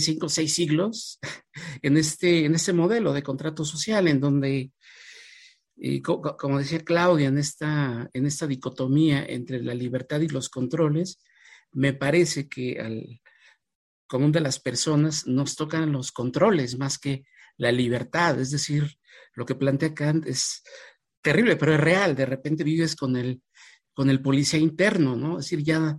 cinco 0.00 0.26
o 0.26 0.28
seis 0.28 0.54
siglos 0.54 1.18
en 1.82 1.96
este, 1.96 2.44
en 2.44 2.54
este 2.54 2.72
modelo 2.72 3.12
de 3.12 3.22
contrato 3.22 3.64
social, 3.64 4.08
en 4.08 4.20
donde, 4.20 4.72
como 6.38 6.58
decía 6.58 6.84
Claudia, 6.84 7.28
en 7.28 7.38
esta, 7.38 8.10
en 8.12 8.26
esta 8.26 8.46
dicotomía 8.46 9.24
entre 9.24 9.62
la 9.62 9.74
libertad 9.74 10.20
y 10.20 10.28
los 10.28 10.48
controles, 10.48 11.18
me 11.72 11.92
parece 11.92 12.48
que 12.48 12.80
al 12.80 13.20
común 14.06 14.32
de 14.32 14.40
las 14.40 14.58
personas 14.60 15.26
nos 15.26 15.56
tocan 15.56 15.92
los 15.92 16.12
controles 16.12 16.78
más 16.78 16.98
que 16.98 17.24
la 17.56 17.72
libertad, 17.72 18.40
es 18.40 18.50
decir, 18.50 18.98
lo 19.34 19.46
que 19.46 19.54
plantea 19.54 19.94
Kant 19.94 20.26
es 20.26 20.62
terrible, 21.22 21.56
pero 21.56 21.74
es 21.74 21.80
real, 21.80 22.14
de 22.14 22.26
repente 22.26 22.64
vives 22.64 22.96
con 22.96 23.16
el, 23.16 23.42
con 23.92 24.10
el 24.10 24.20
policía 24.20 24.60
interno, 24.60 25.16
¿no? 25.16 25.38
Es 25.38 25.46
decir, 25.46 25.64
ya 25.64 25.98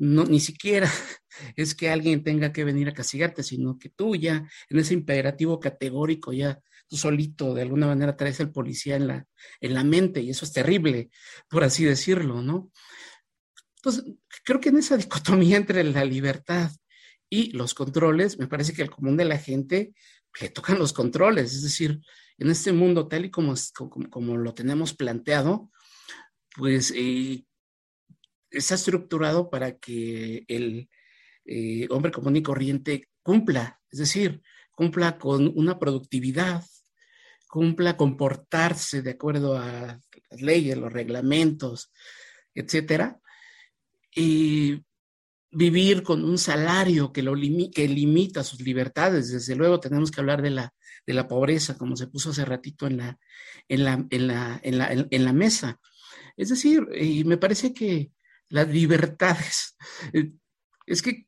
no, 0.00 0.24
ni 0.24 0.40
siquiera 0.40 0.90
es 1.56 1.74
que 1.74 1.90
alguien 1.90 2.24
tenga 2.24 2.52
que 2.52 2.64
venir 2.64 2.88
a 2.88 2.94
castigarte, 2.94 3.42
sino 3.42 3.78
que 3.78 3.90
tú 3.90 4.16
ya 4.16 4.48
en 4.68 4.78
ese 4.78 4.94
imperativo 4.94 5.60
categórico 5.60 6.32
ya 6.32 6.58
tú 6.88 6.96
solito 6.96 7.54
de 7.54 7.62
alguna 7.62 7.86
manera 7.86 8.16
traes 8.16 8.40
al 8.40 8.50
policía 8.50 8.96
en 8.96 9.06
la, 9.06 9.26
en 9.60 9.74
la 9.74 9.84
mente 9.84 10.20
y 10.22 10.30
eso 10.30 10.44
es 10.46 10.52
terrible, 10.52 11.10
por 11.48 11.62
así 11.62 11.84
decirlo, 11.84 12.42
¿no? 12.42 12.72
Entonces, 13.76 14.04
creo 14.42 14.58
que 14.58 14.70
en 14.70 14.78
esa 14.78 14.96
dicotomía 14.96 15.58
entre 15.58 15.84
la 15.84 16.04
libertad 16.04 16.72
y 17.28 17.52
los 17.52 17.74
controles, 17.74 18.38
me 18.38 18.48
parece 18.48 18.72
que 18.72 18.82
al 18.82 18.90
común 18.90 19.18
de 19.18 19.26
la 19.26 19.38
gente 19.38 19.94
le 20.40 20.48
tocan 20.48 20.78
los 20.78 20.94
controles, 20.94 21.54
es 21.54 21.62
decir, 21.62 22.00
en 22.38 22.50
este 22.50 22.72
mundo 22.72 23.06
tal 23.06 23.26
y 23.26 23.30
como, 23.30 23.54
como, 24.08 24.36
lo 24.38 24.54
tenemos 24.54 24.94
planteado, 24.94 25.70
pues 26.56 26.90
eh, 26.96 27.44
está 28.50 28.74
estructurado 28.74 29.50
para 29.50 29.78
que 29.78 30.44
el 30.48 30.88
eh, 31.44 31.86
hombre 31.90 32.12
común 32.12 32.36
y 32.36 32.42
corriente 32.42 33.08
cumpla, 33.22 33.80
es 33.90 33.98
decir, 33.98 34.42
cumpla 34.72 35.18
con 35.18 35.52
una 35.56 35.78
productividad, 35.78 36.64
cumpla 37.48 37.96
comportarse 37.96 39.02
de 39.02 39.10
acuerdo 39.10 39.58
a 39.58 40.00
las 40.30 40.40
leyes, 40.40 40.78
los 40.78 40.92
reglamentos, 40.92 41.92
etcétera, 42.54 43.20
y 44.14 44.82
vivir 45.50 46.02
con 46.02 46.24
un 46.24 46.38
salario 46.38 47.12
que, 47.12 47.22
lo 47.22 47.34
que 47.34 47.88
limita 47.88 48.44
sus 48.44 48.60
libertades. 48.60 49.32
Desde 49.32 49.56
luego 49.56 49.80
tenemos 49.80 50.10
que 50.10 50.20
hablar 50.20 50.42
de 50.42 50.50
la, 50.50 50.74
de 51.06 51.14
la 51.14 51.26
pobreza, 51.26 51.76
como 51.76 51.96
se 51.96 52.06
puso 52.06 52.30
hace 52.30 52.44
ratito 52.44 52.86
en 52.86 52.98
la, 52.98 53.18
en 53.68 53.84
la, 53.84 54.06
en 54.10 54.26
la, 54.26 54.60
en 54.62 54.78
la, 54.78 55.06
en 55.10 55.24
la 55.24 55.32
mesa. 55.32 55.80
Es 56.36 56.50
decir, 56.50 56.86
y 56.98 57.24
me 57.24 57.36
parece 57.36 57.74
que 57.74 58.12
las 58.50 58.68
libertades. 58.68 59.76
Eh, 60.12 60.32
es 60.86 61.02
que 61.02 61.26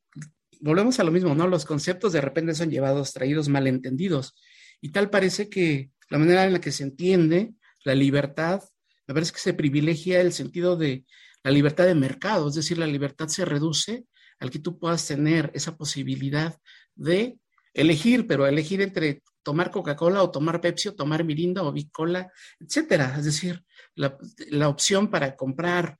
volvemos 0.59 0.99
a 0.99 1.03
lo 1.03 1.11
mismo, 1.11 1.33
¿no? 1.33 1.47
Los 1.47 1.65
conceptos 1.65 2.13
de 2.13 2.21
repente 2.21 2.53
son 2.53 2.69
llevados, 2.69 3.13
traídos 3.13 3.49
malentendidos. 3.49 4.35
Y 4.81 4.89
tal 4.91 5.09
parece 5.09 5.49
que 5.49 5.89
la 6.09 6.19
manera 6.19 6.45
en 6.45 6.53
la 6.53 6.61
que 6.61 6.71
se 6.71 6.83
entiende 6.83 7.53
la 7.83 7.95
libertad, 7.95 8.61
me 9.07 9.13
parece 9.13 9.33
que 9.33 9.39
se 9.39 9.53
privilegia 9.53 10.21
el 10.21 10.31
sentido 10.31 10.75
de 10.77 11.05
la 11.43 11.51
libertad 11.51 11.85
de 11.85 11.95
mercado, 11.95 12.47
es 12.47 12.55
decir, 12.55 12.77
la 12.77 12.87
libertad 12.87 13.27
se 13.27 13.43
reduce 13.43 14.05
al 14.39 14.49
que 14.49 14.59
tú 14.59 14.79
puedas 14.79 15.05
tener 15.05 15.51
esa 15.53 15.75
posibilidad 15.75 16.57
de 16.95 17.37
elegir, 17.73 18.27
pero 18.27 18.47
elegir 18.47 18.81
entre 18.81 19.21
tomar 19.43 19.71
Coca-Cola 19.71 20.23
o 20.23 20.31
tomar 20.31 20.61
Pepsi 20.61 20.89
o 20.89 20.95
tomar 20.95 21.23
Mirinda 21.23 21.63
o 21.63 21.71
Bicola, 21.71 22.31
etcétera. 22.59 23.15
Es 23.17 23.25
decir, 23.25 23.63
la, 23.95 24.17
la, 24.49 24.69
opción 24.69 25.09
para 25.09 25.35
comprar. 25.35 25.97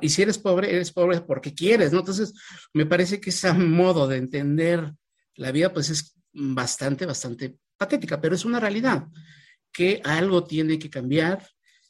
Y 0.00 0.08
si 0.08 0.22
eres 0.22 0.38
pobre, 0.38 0.74
eres 0.74 0.92
pobre 0.92 1.20
porque 1.20 1.54
quieres, 1.54 1.92
¿no? 1.92 2.00
Entonces, 2.00 2.32
me 2.72 2.86
parece 2.86 3.20
que 3.20 3.30
ese 3.30 3.52
modo 3.52 4.08
de 4.08 4.16
entender 4.16 4.92
la 5.34 5.52
vida, 5.52 5.72
pues 5.72 5.90
es 5.90 6.14
bastante, 6.32 7.06
bastante 7.06 7.56
patética, 7.76 8.20
pero 8.20 8.34
es 8.34 8.44
una 8.44 8.60
realidad 8.60 9.06
que 9.72 10.00
algo 10.04 10.44
tiene 10.44 10.78
que 10.78 10.90
cambiar, 10.90 11.46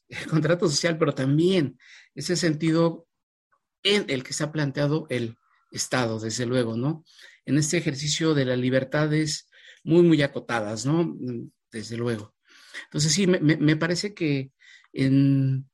el 0.09 0.27
contrato 0.29 0.69
social, 0.69 0.99
pero 0.99 1.15
también 1.15 1.79
ese 2.15 2.37
sentido 2.37 3.07
en 3.83 4.05
el 4.09 4.23
que 4.23 4.33
se 4.33 4.45
ha 4.45 4.53
planteado 4.53 5.07
el 5.11 5.37
Estado, 5.71 6.21
desde 6.21 6.45
luego, 6.45 6.77
¿no? 6.77 7.05
En 7.47 7.57
este 7.57 7.79
ejercicio 7.79 8.35
de 8.35 8.45
las 8.45 8.59
libertades 8.59 9.49
muy, 9.85 10.03
muy 10.03 10.23
acotadas, 10.23 10.85
¿no? 10.85 11.17
Desde 11.71 11.97
luego. 11.97 12.35
Entonces, 12.85 13.12
sí, 13.12 13.27
me, 13.27 13.41
me 13.41 13.77
parece 13.77 14.12
que 14.12 14.53
en, 14.93 15.69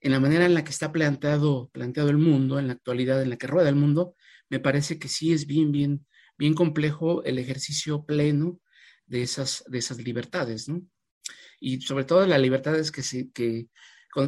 en, 0.00 0.12
la 0.12 0.20
manera 0.20 0.46
en 0.46 0.54
la 0.54 0.64
que 0.64 0.70
está 0.70 0.92
planteado, 0.92 1.70
planteado 1.72 2.10
el 2.10 2.18
mundo, 2.18 2.58
en 2.58 2.68
la 2.68 2.74
actualidad 2.74 3.22
en 3.22 3.30
la 3.30 3.36
que 3.36 3.46
rueda 3.46 3.68
el 3.68 3.76
mundo, 3.76 4.14
me 4.48 4.60
parece 4.60 4.98
que 4.98 5.08
sí 5.08 5.32
es 5.32 5.46
bien, 5.46 5.72
bien, 5.72 6.06
bien 6.38 6.54
complejo 6.54 7.22
el 7.24 7.38
ejercicio 7.38 8.04
pleno 8.04 8.60
de 9.06 9.22
esas, 9.22 9.64
de 9.68 9.78
esas 9.78 9.98
libertades, 9.98 10.68
¿no? 10.68 10.82
Y 11.60 11.80
sobre 11.82 12.04
todo 12.04 12.26
las 12.26 12.40
libertades 12.40 12.90
que, 12.90 13.30
que 13.32 13.68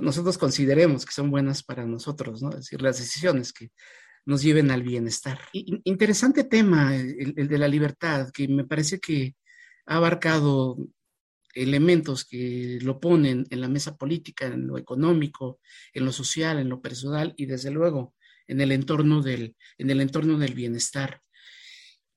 nosotros 0.00 0.38
consideremos 0.38 1.04
que 1.04 1.12
son 1.12 1.30
buenas 1.30 1.62
para 1.62 1.86
nosotros, 1.86 2.42
¿no? 2.42 2.50
Es 2.50 2.56
decir, 2.56 2.82
las 2.82 2.98
decisiones 2.98 3.52
que 3.52 3.70
nos 4.24 4.42
lleven 4.42 4.70
al 4.70 4.82
bienestar. 4.82 5.40
interesante 5.52 6.44
tema, 6.44 6.96
el, 6.96 7.34
de 7.34 7.58
la 7.58 7.68
libertad, 7.68 8.30
que 8.32 8.48
me 8.48 8.64
parece 8.64 9.00
que 9.00 9.34
ha 9.86 9.96
abarcado 9.96 10.76
elementos 11.54 12.24
que 12.24 12.78
lo 12.82 13.00
ponen 13.00 13.46
en 13.50 13.60
la 13.60 13.68
mesa 13.68 13.96
política, 13.96 14.46
en 14.46 14.66
lo 14.66 14.78
económico, 14.78 15.60
en 15.92 16.04
lo 16.04 16.12
social, 16.12 16.58
en 16.58 16.68
lo 16.68 16.80
personal 16.80 17.34
y 17.36 17.46
desde 17.46 17.70
luego 17.70 18.14
en 18.46 18.60
el 18.60 18.72
entorno 18.72 19.22
del, 19.22 19.56
en 19.78 19.90
el 19.90 20.00
entorno 20.00 20.38
del 20.38 20.54
bienestar. 20.54 21.20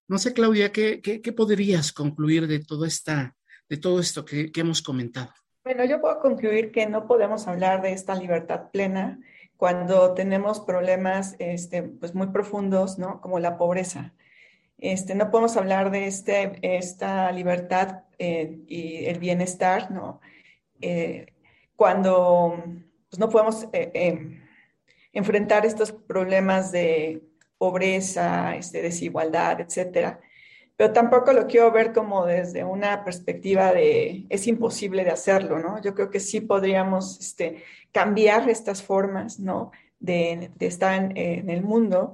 No 0.08 0.18
sé, 0.18 0.34
Claudia, 0.34 0.72
¿qué, 0.72 1.02
qué, 1.02 1.34
podrías 1.34 1.92
concluir 1.92 2.48
de, 2.48 2.60
todo 2.60 2.86
esta, 2.86 3.36
de 3.68 3.78
todo 3.78 4.00
esto 4.00 4.24
que, 4.24 4.52
que 4.52 4.62
hemos 4.62 4.82
comentado? 4.82 5.32
Bueno, 5.64 5.84
yo 5.84 6.00
puedo 6.00 6.20
concluir 6.20 6.72
que 6.72 6.86
no 6.86 7.08
podemos 7.08 7.48
hablar 7.48 7.82
de 7.82 7.94
esta 7.94 8.14
libertad 8.14 8.70
plena 8.72 9.20
cuando 9.58 10.14
tenemos 10.14 10.60
problemas 10.60 11.36
este, 11.40 11.82
pues 11.82 12.14
muy 12.14 12.28
profundos, 12.28 13.00
¿no? 13.00 13.22
Como 13.22 13.40
la 13.40 13.58
pobreza. 13.58 14.14
Este, 14.78 15.16
no 15.16 15.32
podemos 15.32 15.56
hablar 15.58 15.90
de 15.90 16.06
este, 16.06 16.60
esta 16.62 17.32
libertad 17.32 18.04
eh, 18.20 18.60
y 18.68 19.06
el 19.06 19.20
bienestar, 19.20 19.92
¿no? 19.92 20.22
Eh, 20.82 21.28
cuando 21.76 22.64
pues, 23.10 23.20
no 23.20 23.30
podemos 23.30 23.68
eh, 23.74 24.42
enfrentar 25.14 25.66
estos 25.66 25.92
problemas 25.92 26.72
de 26.72 27.22
pobreza, 27.58 28.56
este, 28.56 28.82
desigualdad, 28.82 29.62
etcétera. 29.62 30.20
Pero 30.78 30.92
tampoco 30.92 31.32
lo 31.32 31.48
quiero 31.48 31.72
ver 31.72 31.94
como 31.94 32.26
desde 32.26 32.64
una 32.66 33.06
perspectiva 33.06 33.72
de 33.72 34.26
es 34.30 34.46
imposible 34.48 35.06
de 35.06 35.12
hacerlo, 35.12 35.60
¿no? 35.60 35.82
Yo 35.82 35.96
creo 35.96 36.10
que 36.10 36.20
sí 36.20 36.42
podríamos 36.42 37.18
este, 37.20 37.64
cambiar 37.94 38.50
estas 38.50 38.84
formas, 38.84 39.40
¿no? 39.40 39.72
De, 40.00 40.52
estar 40.60 41.12
en, 41.16 41.50
el 41.50 41.64
mundo. 41.64 42.14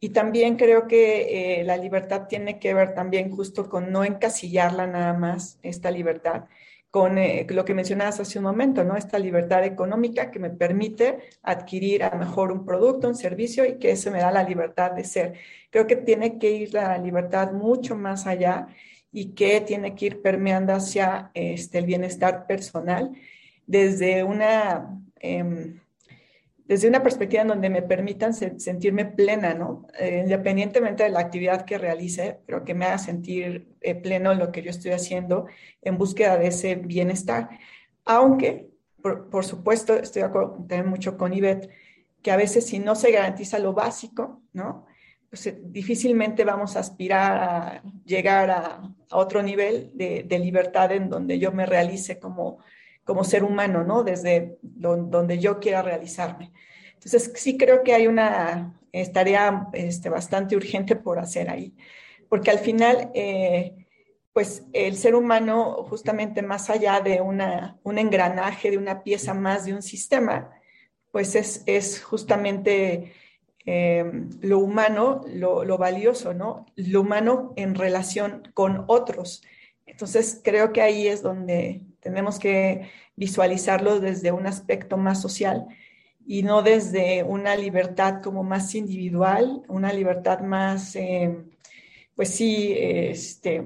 Y 0.00 0.10
también 0.10 0.56
creo 0.56 0.86
que 0.86 1.60
eh, 1.60 1.64
la 1.64 1.76
libertad 1.76 2.26
tiene 2.28 2.58
que 2.58 2.74
ver 2.74 2.94
también 2.94 3.30
justo 3.30 3.68
con 3.68 3.90
no 3.90 4.04
encasillarla 4.04 4.86
nada 4.86 5.14
más, 5.14 5.58
esta 5.62 5.90
libertad, 5.90 6.44
con 6.90 7.18
eh, 7.18 7.46
lo 7.50 7.64
que 7.64 7.74
mencionabas 7.74 8.20
hace 8.20 8.38
un 8.38 8.44
momento, 8.44 8.84
¿no? 8.84 8.96
Esta 8.96 9.18
libertad 9.18 9.64
económica 9.64 10.30
que 10.30 10.38
me 10.38 10.50
permite 10.50 11.18
adquirir 11.42 12.04
a 12.04 12.10
lo 12.10 12.18
mejor 12.18 12.52
un 12.52 12.64
producto, 12.64 13.08
un 13.08 13.16
servicio 13.16 13.64
y 13.64 13.78
que 13.78 13.92
eso 13.92 14.10
me 14.10 14.18
da 14.20 14.30
la 14.30 14.42
libertad 14.42 14.92
de 14.92 15.04
ser. 15.04 15.34
Creo 15.70 15.86
que 15.86 15.96
tiene 15.96 16.38
que 16.38 16.50
ir 16.50 16.74
la 16.74 16.98
libertad 16.98 17.52
mucho 17.52 17.96
más 17.96 18.26
allá 18.26 18.68
y 19.12 19.34
que 19.34 19.60
tiene 19.62 19.94
que 19.94 20.06
ir 20.06 20.22
permeando 20.22 20.74
hacia 20.74 21.30
este, 21.34 21.78
el 21.78 21.86
bienestar 21.86 22.46
personal 22.46 23.12
desde 23.66 24.22
una 24.24 25.00
Em, 25.20 25.80
desde 26.68 26.88
una 26.88 27.02
perspectiva 27.02 27.42
en 27.42 27.48
donde 27.48 27.70
me 27.70 27.82
permitan 27.82 28.34
sentirme 28.34 29.04
plena, 29.04 29.54
¿no? 29.54 29.86
Eh, 29.98 30.22
independientemente 30.24 31.04
de 31.04 31.10
la 31.10 31.20
actividad 31.20 31.64
que 31.64 31.78
realice, 31.78 32.40
pero 32.44 32.64
que 32.64 32.74
me 32.74 32.86
haga 32.86 32.98
sentir 32.98 33.68
eh, 33.80 33.94
pleno 33.94 34.32
en 34.32 34.40
lo 34.40 34.50
que 34.50 34.62
yo 34.62 34.70
estoy 34.70 34.90
haciendo 34.90 35.46
en 35.82 35.96
búsqueda 35.96 36.36
de 36.36 36.48
ese 36.48 36.74
bienestar. 36.74 37.50
Aunque, 38.04 38.70
por, 39.00 39.44
supuesto, 39.44 39.94
estoy 39.94 40.22
de 40.22 40.28
acuerdo 40.28 40.56
también 40.68 40.88
mucho 40.88 41.16
con 41.16 41.32
Ivette, 41.32 41.70
que 42.20 42.32
a 42.32 42.36
veces 42.36 42.66
si 42.66 42.80
no 42.80 42.96
se 42.96 43.12
garantiza 43.12 43.60
lo 43.60 43.72
básico, 43.72 44.42
¿no? 44.52 44.86
Pues 45.30 45.46
eh, 45.46 45.56
difícilmente 45.62 46.44
vamos 46.44 46.74
a 46.74 46.80
aspirar 46.80 47.38
a 47.38 47.82
llegar 48.04 48.50
a, 48.50 48.82
otro 49.12 49.40
nivel 49.40 49.92
de 49.94 50.38
libertad 50.40 50.90
en 50.90 51.08
donde 51.08 51.38
yo 51.38 51.52
me 51.52 51.64
realice 51.64 52.18
como 52.18 52.58
como 53.06 53.24
ser 53.24 53.44
humano, 53.44 53.84
¿no? 53.84 54.02
Desde 54.02 54.58
donde 54.60 55.38
yo 55.38 55.60
quiera 55.60 55.80
realizarme. 55.80 56.52
Entonces, 56.94 57.32
sí 57.36 57.56
creo 57.56 57.82
que 57.84 57.94
hay 57.94 58.08
una 58.08 58.78
tarea 59.14 59.68
este, 59.72 60.08
bastante 60.08 60.56
urgente 60.56 60.96
por 60.96 61.18
hacer 61.18 61.48
ahí, 61.48 61.74
porque 62.28 62.50
al 62.50 62.58
final, 62.58 63.10
eh, 63.14 63.86
pues 64.32 64.64
el 64.72 64.96
ser 64.96 65.14
humano, 65.14 65.86
justamente 65.88 66.42
más 66.42 66.68
allá 66.68 67.00
de 67.00 67.20
una, 67.20 67.78
un 67.84 67.98
engranaje, 67.98 68.70
de 68.70 68.78
una 68.78 69.02
pieza 69.04 69.34
más 69.34 69.66
de 69.66 69.74
un 69.74 69.82
sistema, 69.82 70.50
pues 71.12 71.36
es, 71.36 71.62
es 71.66 72.02
justamente 72.02 73.12
eh, 73.64 74.04
lo 74.40 74.58
humano, 74.58 75.22
lo, 75.28 75.64
lo, 75.64 75.78
valioso, 75.78 76.34
¿no? 76.34 76.66
Lo 76.74 77.02
humano 77.02 77.52
en 77.56 77.74
relación 77.74 78.50
con 78.52 78.84
otros. 78.88 79.42
Entonces, 79.86 80.40
creo 80.42 80.72
que 80.72 80.82
ahí 80.82 81.06
es 81.06 81.22
donde 81.22 81.82
tenemos 82.06 82.38
que 82.38 82.88
visualizarlo 83.16 83.98
desde 84.00 84.30
un 84.32 84.46
aspecto 84.46 84.96
más 84.96 85.20
social 85.20 85.66
y 86.26 86.42
no 86.42 86.62
desde 86.62 87.22
una 87.24 87.56
libertad 87.56 88.22
como 88.22 88.44
más 88.44 88.74
individual, 88.74 89.62
una 89.68 89.92
libertad 89.92 90.40
más, 90.40 90.94
eh, 90.96 91.36
pues 92.14 92.30
sí, 92.30 92.74
este, 92.78 93.64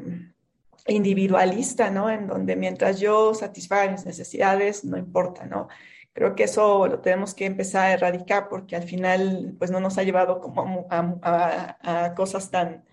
individualista, 0.87 1.91
¿no? 1.91 2.11
En 2.11 2.27
donde 2.27 2.57
mientras 2.57 3.01
yo 3.01 3.35
satisfaga 3.35 3.91
mis 3.93 4.07
necesidades, 4.07 4.85
no 4.85 4.97
importa, 4.97 5.47
¿no? 5.47 5.69
Creo 6.13 6.35
que 6.35 6.45
eso 6.45 6.87
lo 6.87 7.01
tenemos 7.01 7.35
que 7.35 7.47
empezar 7.47 7.87
a 7.87 7.93
erradicar 7.93 8.49
porque 8.49 8.77
al 8.77 8.85
final, 8.85 9.55
pues 9.59 9.71
no 9.71 9.81
nos 9.81 9.99
ha 9.99 10.03
llevado 10.03 10.41
como 10.41 10.87
a 10.91 12.15
cosas 12.17 12.51
tan, 12.51 12.85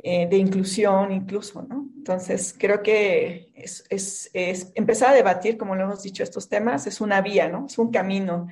eh, 0.00 0.28
de 0.28 0.36
inclusión 0.36 1.10
incluso, 1.10 1.62
¿no? 1.62 1.88
Entonces, 1.96 2.54
creo 2.56 2.82
que 2.82 3.50
es, 3.56 3.84
es, 3.90 4.30
es, 4.32 4.70
empezar 4.76 5.10
a 5.10 5.14
debatir, 5.14 5.58
como 5.58 5.74
lo 5.74 5.84
hemos 5.84 6.02
dicho, 6.02 6.22
estos 6.22 6.48
temas, 6.48 6.86
es 6.86 7.00
una 7.00 7.20
vía, 7.20 7.48
¿no? 7.48 7.66
Es 7.66 7.78
un 7.78 7.90
camino, 7.90 8.46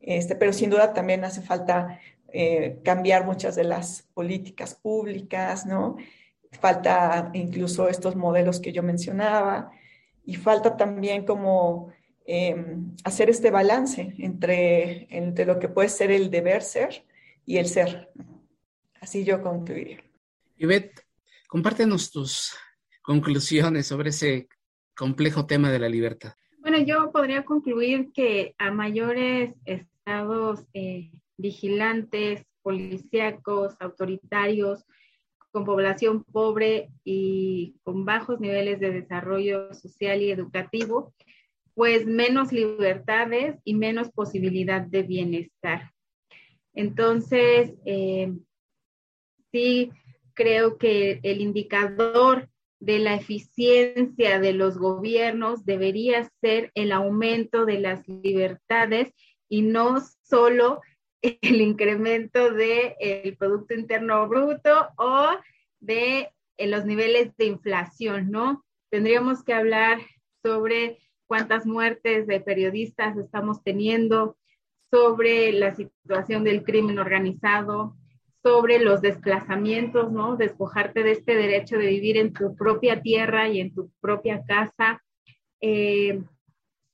este, 0.00 0.36
pero 0.36 0.52
sin 0.52 0.70
duda 0.70 0.92
también 0.94 1.24
hace 1.24 1.42
falta 1.42 1.98
eh, 2.32 2.78
cambiar 2.84 3.26
muchas 3.26 3.56
de 3.56 3.64
las 3.64 4.02
políticas 4.14 4.76
públicas, 4.76 5.66
¿no? 5.66 5.96
Falta 6.52 7.30
incluso 7.34 7.88
estos 7.88 8.14
modelos 8.14 8.60
que 8.60 8.72
yo 8.72 8.82
mencionaba 8.84 9.72
y 10.24 10.36
falta 10.36 10.76
también 10.76 11.26
como 11.26 11.88
em, 12.26 12.94
hacer 13.02 13.28
este 13.28 13.50
balance 13.50 14.14
entre, 14.18 15.08
entre 15.10 15.46
lo 15.46 15.58
que 15.58 15.68
puede 15.68 15.88
ser 15.88 16.12
el 16.12 16.30
deber 16.30 16.62
ser 16.62 17.04
y 17.44 17.56
el 17.58 17.66
ser. 17.66 18.10
Así 19.00 19.24
yo 19.24 19.42
concluiría. 19.42 19.98
Ivette, 20.62 21.02
compártenos 21.48 22.12
tus 22.12 22.54
conclusiones 23.02 23.88
sobre 23.88 24.10
ese 24.10 24.48
complejo 24.96 25.44
tema 25.44 25.72
de 25.72 25.80
la 25.80 25.88
libertad. 25.88 26.34
Bueno, 26.58 26.78
yo 26.78 27.10
podría 27.10 27.44
concluir 27.44 28.12
que 28.14 28.54
a 28.58 28.70
mayores 28.70 29.56
estados 29.64 30.64
eh, 30.72 31.10
vigilantes, 31.36 32.44
policíacos, 32.62 33.74
autoritarios, 33.80 34.84
con 35.50 35.64
población 35.64 36.22
pobre 36.22 36.92
y 37.02 37.74
con 37.82 38.04
bajos 38.04 38.38
niveles 38.38 38.78
de 38.78 38.92
desarrollo 38.92 39.74
social 39.74 40.22
y 40.22 40.30
educativo, 40.30 41.12
pues 41.74 42.06
menos 42.06 42.52
libertades 42.52 43.58
y 43.64 43.74
menos 43.74 44.12
posibilidad 44.12 44.80
de 44.80 45.02
bienestar. 45.02 45.90
Entonces, 46.72 47.74
eh, 47.84 48.32
sí, 49.50 49.90
creo 50.34 50.78
que 50.78 51.20
el 51.22 51.40
indicador 51.40 52.48
de 52.80 52.98
la 52.98 53.14
eficiencia 53.14 54.40
de 54.40 54.52
los 54.52 54.76
gobiernos 54.78 55.64
debería 55.64 56.28
ser 56.40 56.72
el 56.74 56.92
aumento 56.92 57.64
de 57.64 57.78
las 57.78 58.06
libertades 58.08 59.12
y 59.48 59.62
no 59.62 60.00
solo 60.22 60.80
el 61.20 61.60
incremento 61.60 62.52
del 62.52 63.36
Producto 63.36 63.74
Interno 63.74 64.26
Bruto 64.28 64.88
o 64.96 65.28
de 65.80 66.30
los 66.58 66.84
niveles 66.84 67.36
de 67.36 67.46
inflación, 67.46 68.30
¿no? 68.30 68.64
tendríamos 68.92 69.42
que 69.42 69.54
hablar 69.54 70.00
sobre 70.44 70.98
cuántas 71.26 71.64
muertes 71.64 72.26
de 72.26 72.40
periodistas 72.40 73.16
estamos 73.16 73.62
teniendo, 73.64 74.36
sobre 74.90 75.50
la 75.52 75.74
situación 75.74 76.44
del 76.44 76.62
crimen 76.62 76.98
organizado, 76.98 77.96
sobre 78.42 78.78
los 78.78 79.00
desplazamientos, 79.00 80.10
¿no? 80.10 80.36
Despojarte 80.36 81.02
de 81.02 81.12
este 81.12 81.36
derecho 81.36 81.76
de 81.78 81.86
vivir 81.86 82.16
en 82.16 82.32
tu 82.32 82.56
propia 82.56 83.00
tierra 83.00 83.48
y 83.48 83.60
en 83.60 83.72
tu 83.72 83.90
propia 84.00 84.44
casa, 84.44 85.02
eh, 85.60 86.20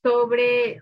sobre 0.02 0.80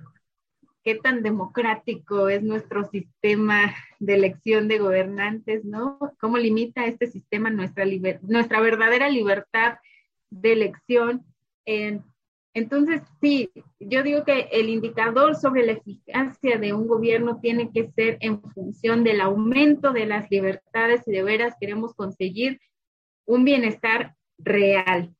qué 0.83 0.97
tan 0.97 1.23
democrático 1.23 2.29
es 2.29 2.43
nuestro 2.43 2.85
sistema 2.85 3.75
de 3.99 4.15
elección 4.15 4.69
de 4.69 4.79
gobernantes, 4.79 5.65
¿no? 5.65 5.99
¿Cómo 6.21 6.37
limita 6.39 6.87
este 6.87 7.07
sistema 7.07 7.51
nuestra, 7.51 7.85
nuestra 8.23 8.61
verdadera 8.61 9.09
libertad 9.09 9.79
de 10.31 10.53
elección? 10.53 11.25
en 11.67 12.05
entonces, 12.57 13.03
sí, 13.21 13.51
yo 13.79 14.03
digo 14.03 14.25
que 14.25 14.49
el 14.51 14.71
indicador 14.71 15.37
sobre 15.37 15.67
la 15.67 15.73
eficacia 15.73 16.57
de 16.57 16.73
un 16.73 16.87
gobierno 16.87 17.39
tiene 17.39 17.71
que 17.71 17.91
ser 17.91 18.17
en 18.21 18.41
función 18.41 19.05
del 19.05 19.21
aumento 19.21 19.93
de 19.93 20.07
las 20.07 20.31
libertades 20.31 21.07
y 21.07 21.13
de 21.13 21.23
veras 21.23 21.55
queremos 21.61 21.93
conseguir 21.93 22.59
un 23.27 23.45
bienestar 23.45 24.15
real. 24.39 25.15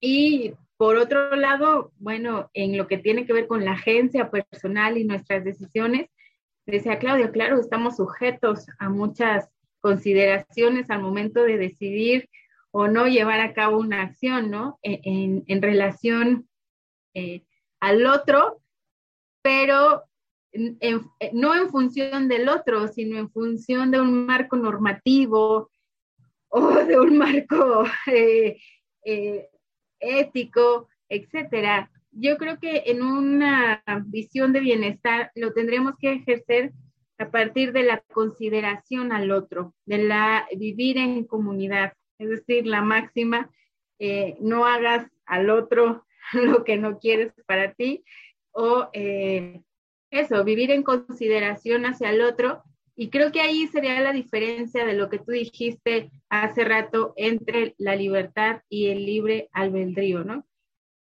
Y 0.00 0.52
por 0.76 0.98
otro 0.98 1.34
lado, 1.34 1.90
bueno, 1.96 2.48
en 2.54 2.78
lo 2.78 2.86
que 2.86 2.98
tiene 2.98 3.26
que 3.26 3.32
ver 3.32 3.48
con 3.48 3.64
la 3.64 3.72
agencia 3.72 4.30
personal 4.30 4.96
y 4.98 5.04
nuestras 5.04 5.42
decisiones, 5.42 6.10
decía 6.64 7.00
Claudia, 7.00 7.32
claro, 7.32 7.58
estamos 7.58 7.96
sujetos 7.96 8.66
a 8.78 8.88
muchas 8.88 9.50
consideraciones 9.80 10.90
al 10.90 11.02
momento 11.02 11.42
de 11.42 11.58
decidir 11.58 12.28
o 12.70 12.86
no 12.86 13.08
llevar 13.08 13.40
a 13.40 13.52
cabo 13.52 13.80
una 13.80 14.02
acción, 14.02 14.48
¿no? 14.48 14.78
En, 14.82 15.42
en 15.48 15.60
relación 15.60 16.48
eh, 17.14 17.44
al 17.80 18.06
otro, 18.06 18.62
pero 19.42 20.04
no 21.32 21.54
en 21.54 21.70
función 21.70 22.28
del 22.28 22.48
otro, 22.48 22.88
sino 22.88 23.18
en 23.18 23.30
función 23.30 23.90
de 23.90 24.00
un 24.00 24.26
marco 24.26 24.56
normativo 24.56 25.70
o 26.48 26.70
de 26.86 26.98
un 26.98 27.18
marco 27.18 27.84
eh, 28.06 28.58
eh, 29.04 29.48
ético, 29.98 30.88
etcétera. 31.08 31.90
Yo 32.10 32.36
creo 32.36 32.58
que 32.58 32.84
en 32.86 33.02
una 33.02 33.82
visión 34.06 34.52
de 34.52 34.60
bienestar 34.60 35.32
lo 35.34 35.52
tendremos 35.52 35.94
que 35.98 36.12
ejercer 36.12 36.72
a 37.18 37.30
partir 37.30 37.72
de 37.72 37.84
la 37.84 38.00
consideración 38.12 39.12
al 39.12 39.30
otro, 39.30 39.74
de 39.86 39.98
la 39.98 40.46
vivir 40.56 40.98
en 40.98 41.24
comunidad, 41.24 41.94
es 42.18 42.28
decir, 42.28 42.66
la 42.66 42.82
máxima, 42.82 43.50
no 44.40 44.66
hagas 44.66 45.08
al 45.24 45.48
otro 45.48 46.04
lo 46.32 46.64
que 46.64 46.76
no 46.76 46.98
quieres 46.98 47.32
para 47.46 47.74
ti, 47.74 48.04
o 48.52 48.88
eh, 48.92 49.62
eso, 50.10 50.44
vivir 50.44 50.70
en 50.70 50.82
consideración 50.82 51.86
hacia 51.86 52.10
el 52.10 52.22
otro. 52.22 52.62
Y 52.94 53.08
creo 53.08 53.32
que 53.32 53.40
ahí 53.40 53.66
sería 53.68 54.00
la 54.00 54.12
diferencia 54.12 54.84
de 54.84 54.92
lo 54.92 55.08
que 55.08 55.18
tú 55.18 55.32
dijiste 55.32 56.10
hace 56.28 56.64
rato 56.64 57.14
entre 57.16 57.74
la 57.78 57.96
libertad 57.96 58.60
y 58.68 58.88
el 58.88 59.06
libre 59.06 59.48
albedrío, 59.52 60.24
¿no? 60.24 60.46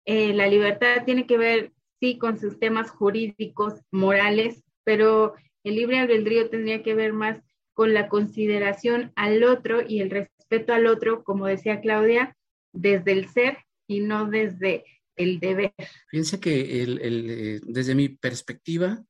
Eh, 0.07 0.33
la 0.33 0.47
libertad 0.47 1.05
tiene 1.05 1.27
que 1.27 1.37
ver, 1.37 1.73
sí, 2.01 2.17
con 2.17 2.39
sus 2.39 2.59
temas 2.59 2.91
jurídicos, 2.91 3.83
morales, 3.91 4.63
pero 4.85 5.35
el 5.65 5.75
libre 5.75 5.99
albedrío 5.99 6.49
tendría 6.49 6.83
que 6.83 6.95
ver 6.95 7.13
más 7.13 7.43
con 7.75 7.93
la 7.93 8.09
consideración 8.09 9.13
al 9.17 9.45
otro 9.45 9.83
y 9.87 10.01
el 10.01 10.11
respeto 10.11 10.73
al 10.73 10.87
otro, 10.87 11.25
como 11.25 11.47
decía 11.47 11.81
Claudia, 11.81 12.37
desde 12.73 13.13
el 13.13 13.29
ser 13.29 13.59
y 13.87 14.01
no 14.01 14.27
desde 14.27 14.85
el 15.17 15.41
deber. 15.41 15.75
Fíjense 16.09 16.39
que 16.41 16.83
eh, 16.83 17.61
desde 17.65 17.95
mi 17.95 18.11
perspectiva, 18.11 19.03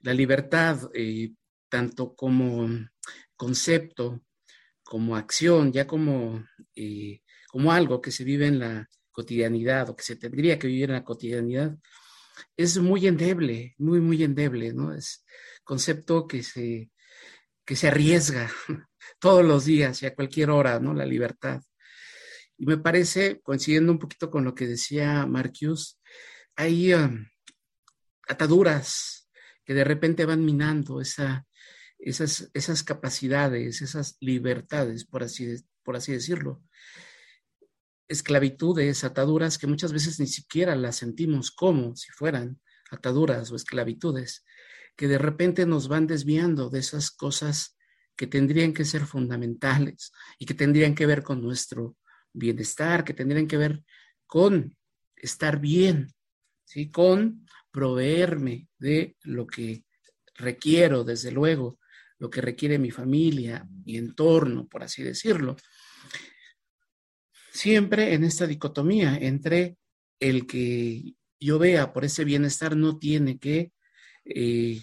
la 0.00 0.14
libertad, 0.14 0.90
eh, 0.94 1.32
tanto 1.68 2.14
como 2.14 2.68
concepto, 3.36 4.22
como 4.82 5.16
acción, 5.16 5.72
ya 5.72 5.86
como, 5.86 6.44
eh, 6.74 7.22
como 7.48 7.72
algo 7.72 8.00
que 8.00 8.12
se 8.12 8.24
vive 8.24 8.46
en 8.46 8.60
la 8.60 8.88
cotidianidad 9.10 9.90
o 9.90 9.96
que 9.96 10.04
se 10.04 10.16
tendría 10.16 10.58
que 10.58 10.68
vivir 10.68 10.84
en 10.84 10.96
la 10.96 11.04
cotidianidad, 11.04 11.76
es 12.56 12.78
muy 12.78 13.06
endeble, 13.06 13.74
muy, 13.78 14.00
muy 14.00 14.22
endeble, 14.22 14.72
¿no? 14.72 14.92
Es 14.94 15.24
concepto 15.64 16.26
que 16.26 16.42
se, 16.42 16.90
que 17.64 17.76
se 17.76 17.88
arriesga 17.88 18.50
todos 19.18 19.44
los 19.44 19.64
días 19.64 20.02
y 20.02 20.06
a 20.06 20.14
cualquier 20.14 20.50
hora, 20.50 20.78
¿no? 20.80 20.94
La 20.94 21.06
libertad. 21.06 21.62
Y 22.58 22.66
me 22.66 22.78
parece, 22.78 23.40
coincidiendo 23.42 23.92
un 23.92 23.98
poquito 23.98 24.30
con 24.30 24.44
lo 24.44 24.54
que 24.54 24.66
decía 24.66 25.26
Marcus, 25.26 26.00
hay 26.56 26.94
um, 26.94 27.26
ataduras 28.28 29.28
que 29.64 29.74
de 29.74 29.84
repente 29.84 30.24
van 30.24 30.44
minando 30.44 31.00
esa, 31.00 31.46
esas, 31.98 32.50
esas 32.54 32.82
capacidades, 32.82 33.82
esas 33.82 34.16
libertades, 34.20 35.04
por 35.04 35.22
así, 35.22 35.56
por 35.82 35.96
así 35.96 36.12
decirlo. 36.12 36.62
Esclavitudes, 38.08 39.04
ataduras 39.04 39.58
que 39.58 39.66
muchas 39.66 39.92
veces 39.92 40.20
ni 40.20 40.28
siquiera 40.28 40.76
las 40.76 40.96
sentimos 40.96 41.50
como 41.50 41.96
si 41.96 42.10
fueran 42.12 42.60
ataduras 42.90 43.50
o 43.50 43.56
esclavitudes, 43.56 44.44
que 44.96 45.08
de 45.08 45.18
repente 45.18 45.66
nos 45.66 45.88
van 45.88 46.06
desviando 46.06 46.70
de 46.70 46.78
esas 46.78 47.10
cosas 47.10 47.76
que 48.16 48.26
tendrían 48.26 48.72
que 48.72 48.84
ser 48.84 49.04
fundamentales 49.04 50.12
y 50.38 50.46
que 50.46 50.54
tendrían 50.54 50.94
que 50.94 51.06
ver 51.06 51.22
con 51.22 51.42
nuestro 51.42 51.96
bienestar, 52.36 53.04
que 53.04 53.14
tendrían 53.14 53.48
que 53.48 53.56
ver 53.56 53.82
con 54.26 54.76
estar 55.16 55.58
bien, 55.58 56.12
¿sí? 56.64 56.90
con 56.90 57.46
proveerme 57.70 58.68
de 58.78 59.16
lo 59.22 59.46
que 59.46 59.84
requiero, 60.34 61.04
desde 61.04 61.30
luego, 61.30 61.78
lo 62.18 62.30
que 62.30 62.40
requiere 62.40 62.78
mi 62.78 62.90
familia, 62.90 63.66
mi 63.84 63.96
entorno, 63.96 64.66
por 64.68 64.82
así 64.82 65.02
decirlo. 65.02 65.56
Siempre 67.52 68.14
en 68.14 68.24
esta 68.24 68.46
dicotomía 68.46 69.16
entre 69.16 69.76
el 70.20 70.46
que 70.46 71.14
yo 71.40 71.58
vea 71.58 71.92
por 71.92 72.04
ese 72.04 72.24
bienestar 72.24 72.76
no 72.76 72.98
tiene 72.98 73.38
que 73.38 73.72
eh, 74.24 74.82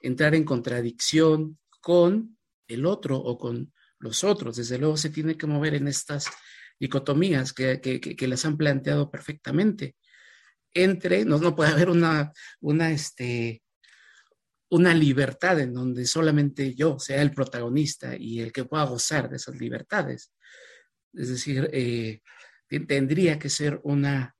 entrar 0.00 0.34
en 0.34 0.44
contradicción 0.44 1.58
con 1.80 2.38
el 2.66 2.86
otro 2.86 3.18
o 3.18 3.38
con 3.38 3.72
los 3.98 4.24
otros. 4.24 4.56
Desde 4.56 4.78
luego 4.78 4.96
se 4.96 5.10
tiene 5.10 5.36
que 5.36 5.46
mover 5.46 5.74
en 5.74 5.88
estas 5.88 6.26
dicotomías 6.84 7.54
que, 7.54 7.80
que, 7.80 8.28
las 8.28 8.44
han 8.44 8.58
planteado 8.58 9.10
perfectamente. 9.10 9.96
Entre, 10.74 11.24
no, 11.24 11.38
no 11.38 11.56
puede 11.56 11.70
haber 11.70 11.88
una, 11.88 12.30
una, 12.60 12.90
este, 12.90 13.62
una 14.70 14.92
libertad 14.92 15.60
en 15.60 15.72
donde 15.72 16.04
solamente 16.04 16.74
yo 16.74 16.98
sea 16.98 17.22
el 17.22 17.32
protagonista 17.32 18.16
y 18.16 18.40
el 18.40 18.52
que 18.52 18.66
pueda 18.66 18.84
gozar 18.84 19.30
de 19.30 19.36
esas 19.36 19.56
libertades. 19.56 20.30
Es 21.14 21.28
decir, 21.30 21.70
eh, 21.72 22.20
tendría 22.86 23.38
que 23.38 23.48
ser 23.48 23.80
una, 23.82 24.36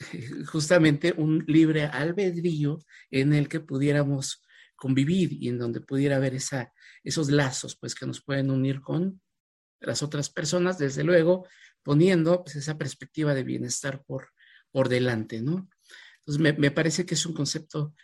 justamente 0.46 1.14
un 1.16 1.44
libre 1.46 1.84
albedrío 1.84 2.80
en 3.10 3.34
el 3.34 3.48
que 3.48 3.60
pudiéramos 3.60 4.42
convivir 4.74 5.32
y 5.32 5.48
en 5.48 5.58
donde 5.58 5.80
pudiera 5.80 6.16
haber 6.16 6.34
esa, 6.34 6.72
esos 7.04 7.30
lazos 7.30 7.76
pues, 7.80 7.94
que 7.94 8.06
nos 8.06 8.20
pueden 8.20 8.50
unir 8.50 8.80
con 8.80 9.20
las 9.80 10.02
otras 10.02 10.30
personas, 10.30 10.78
desde 10.78 11.04
luego, 11.04 11.46
poniendo 11.88 12.44
pues, 12.44 12.56
esa 12.56 12.76
perspectiva 12.76 13.32
de 13.32 13.44
bienestar 13.44 14.04
por, 14.04 14.28
por 14.70 14.90
delante, 14.90 15.40
¿no? 15.40 15.70
Entonces, 16.18 16.58
me, 16.58 16.70
parece 16.70 17.06
que 17.06 17.14
es 17.14 17.24
un 17.24 17.32
concepto 17.32 17.94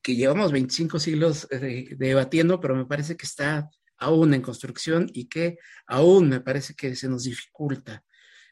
que 0.00 0.16
llevamos 0.16 0.52
25 0.52 0.98
siglos 0.98 1.46
eh, 1.50 1.94
debatiendo, 1.98 2.58
pero 2.58 2.74
me 2.74 2.86
parece 2.86 3.14
que 3.14 3.26
está 3.26 3.68
aún 3.98 4.32
en 4.32 4.40
construcción 4.40 5.10
y 5.12 5.28
que 5.28 5.58
aún 5.86 6.30
me 6.30 6.40
parece 6.40 6.72
que 6.72 6.96
se 6.96 7.10
nos 7.10 7.24
dificulta 7.24 8.02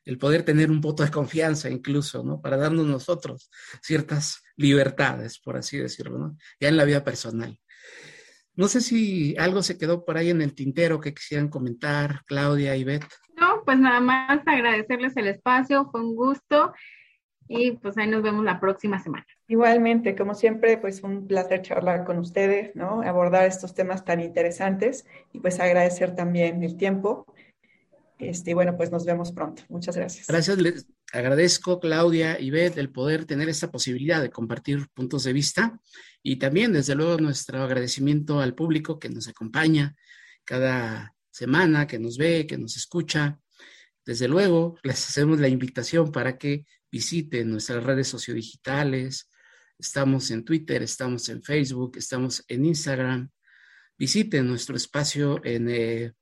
el 0.05 0.19
poder 0.19 0.43
tener 0.43 0.71
un 0.71 0.83
voto 0.83 1.03
de 1.03 1.11
confianza 1.11 1.71
incluso, 1.71 2.23
¿no? 2.23 2.43
Para 2.43 2.59
darnos 2.59 2.87
nosotros 2.87 3.51
ciertas 3.81 4.43
libertades, 4.55 5.39
por 5.39 5.57
así 5.57 5.79
decirlo, 5.79 6.19
¿no? 6.19 6.37
Ya 6.61 6.69
en 6.69 6.77
la 6.77 6.85
vida 6.85 7.03
personal. 7.03 7.59
No 8.57 8.69
sé 8.69 8.83
si 8.83 9.35
algo 9.39 9.63
se 9.63 9.79
quedó 9.79 10.05
por 10.05 10.19
ahí 10.19 10.29
en 10.29 10.43
el 10.43 10.55
tintero 10.55 11.01
que 11.01 11.15
quisieran 11.15 11.49
comentar, 11.49 12.23
Claudia 12.27 12.77
y 12.77 12.85
Beth. 12.85 13.07
Pues 13.65 13.79
nada 13.79 14.01
más 14.01 14.41
agradecerles 14.47 15.17
el 15.17 15.29
espacio, 15.29 15.89
fue 15.91 16.01
un 16.01 16.15
gusto 16.15 16.73
y 17.49 17.73
pues 17.73 17.97
ahí 17.99 18.07
nos 18.07 18.23
vemos 18.23 18.45
la 18.45 18.61
próxima 18.61 19.03
semana. 19.03 19.27
Igualmente, 19.49 20.17
como 20.17 20.35
siempre, 20.35 20.79
pues 20.79 21.03
un 21.03 21.27
placer 21.27 21.63
charlar 21.63 22.05
con 22.05 22.19
ustedes, 22.19 22.75
¿no? 22.75 23.03
Abordar 23.03 23.47
estos 23.47 23.75
temas 23.75 24.05
tan 24.05 24.21
interesantes 24.21 25.05
y 25.33 25.41
pues 25.41 25.61
agradecer 25.61 26.15
también 26.15 26.63
el 26.63 26.77
tiempo. 26.77 27.27
Este, 28.19 28.55
bueno, 28.55 28.77
pues 28.77 28.91
nos 28.91 29.05
vemos 29.05 29.33
pronto. 29.33 29.63
Muchas 29.69 29.97
gracias. 29.97 30.27
Gracias, 30.27 30.59
les 30.59 30.87
agradezco, 31.13 31.81
Claudia 31.81 32.41
y 32.41 32.51
Beth, 32.51 32.79
el 32.79 32.91
poder 32.91 33.27
tener 33.27 33.49
esta 33.49 33.71
posibilidad 33.71 34.23
de 34.23 34.31
compartir 34.31 34.89
puntos 34.95 35.25
de 35.25 35.33
vista 35.33 35.79
y 36.23 36.37
también, 36.37 36.73
desde 36.73 36.95
luego, 36.95 37.19
nuestro 37.19 37.63
agradecimiento 37.63 38.41
al 38.41 38.55
público 38.55 38.99
que 38.99 39.11
nos 39.11 39.29
acompaña 39.29 39.95
cada 40.45 41.15
semana, 41.31 41.87
que 41.87 41.99
nos 41.99 42.17
ve, 42.17 42.47
que 42.47 42.57
nos 42.57 42.77
escucha, 42.77 43.39
desde 44.05 44.29
luego, 44.29 44.79
les 44.83 45.07
hacemos 45.09 45.41
la 45.41 45.49
invitación 45.49 46.13
para 46.13 46.37
que 46.37 46.67
visiten 46.91 47.51
nuestras 47.51 47.83
redes 47.83 48.09
sociodigitales. 48.09 49.31
Estamos 49.79 50.31
en 50.31 50.45
Twitter, 50.45 50.83
estamos 50.83 51.29
en 51.29 51.43
Facebook, 51.43 51.97
estamos 51.97 52.45
en 52.49 52.67
Instagram. 52.67 53.31
Visiten 53.97 54.47
nuestro 54.47 54.77
espacio 54.77 55.41
en 55.45 55.69
eh, 55.71 56.13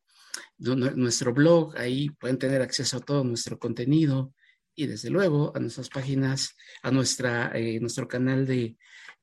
nuestro 0.58 1.32
blog, 1.34 1.76
ahí 1.76 2.10
pueden 2.10 2.38
tener 2.38 2.62
acceso 2.62 2.98
a 2.98 3.00
todo 3.00 3.24
nuestro 3.24 3.58
contenido 3.58 4.32
y 4.74 4.86
desde 4.86 5.10
luego 5.10 5.52
a 5.54 5.60
nuestras 5.60 5.88
páginas, 5.88 6.56
a 6.82 6.90
nuestra, 6.90 7.50
eh, 7.54 7.80
nuestro 7.80 8.08
canal 8.08 8.46
de, 8.46 8.76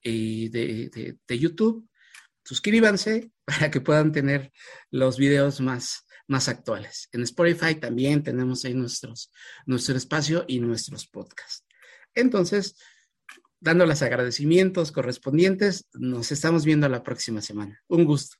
eh, 0.03 0.49
de, 0.51 1.18
de, 1.28 1.39
YouTube. 1.39 1.88
Suscríbanse 2.43 3.32
para 3.45 3.72
que 3.72 3.82
puedan 3.82 4.12
tener 4.12 4.51
los 4.91 5.18
videos 5.18 5.62
más, 5.62 6.05
más 6.30 6.48
actuales. 6.48 7.10
En 7.12 7.24
Spotify 7.24 7.76
también 7.76 8.24
tenemos 8.24 8.64
ahí 8.64 8.74
nuestros, 8.74 9.32
nuestro 9.66 9.98
espacio 9.98 10.46
y 10.48 10.60
nuestros 10.60 11.08
podcasts. 11.08 11.66
Entonces, 12.16 12.76
dando 13.60 13.86
los 13.86 14.02
agradecimientos 14.02 14.92
correspondientes, 14.92 15.88
nos 15.94 16.32
estamos 16.32 16.66
viendo 16.66 16.88
la 16.88 17.04
próxima 17.04 17.42
semana. 17.42 17.82
Un 17.88 18.06
gusto. 18.06 18.38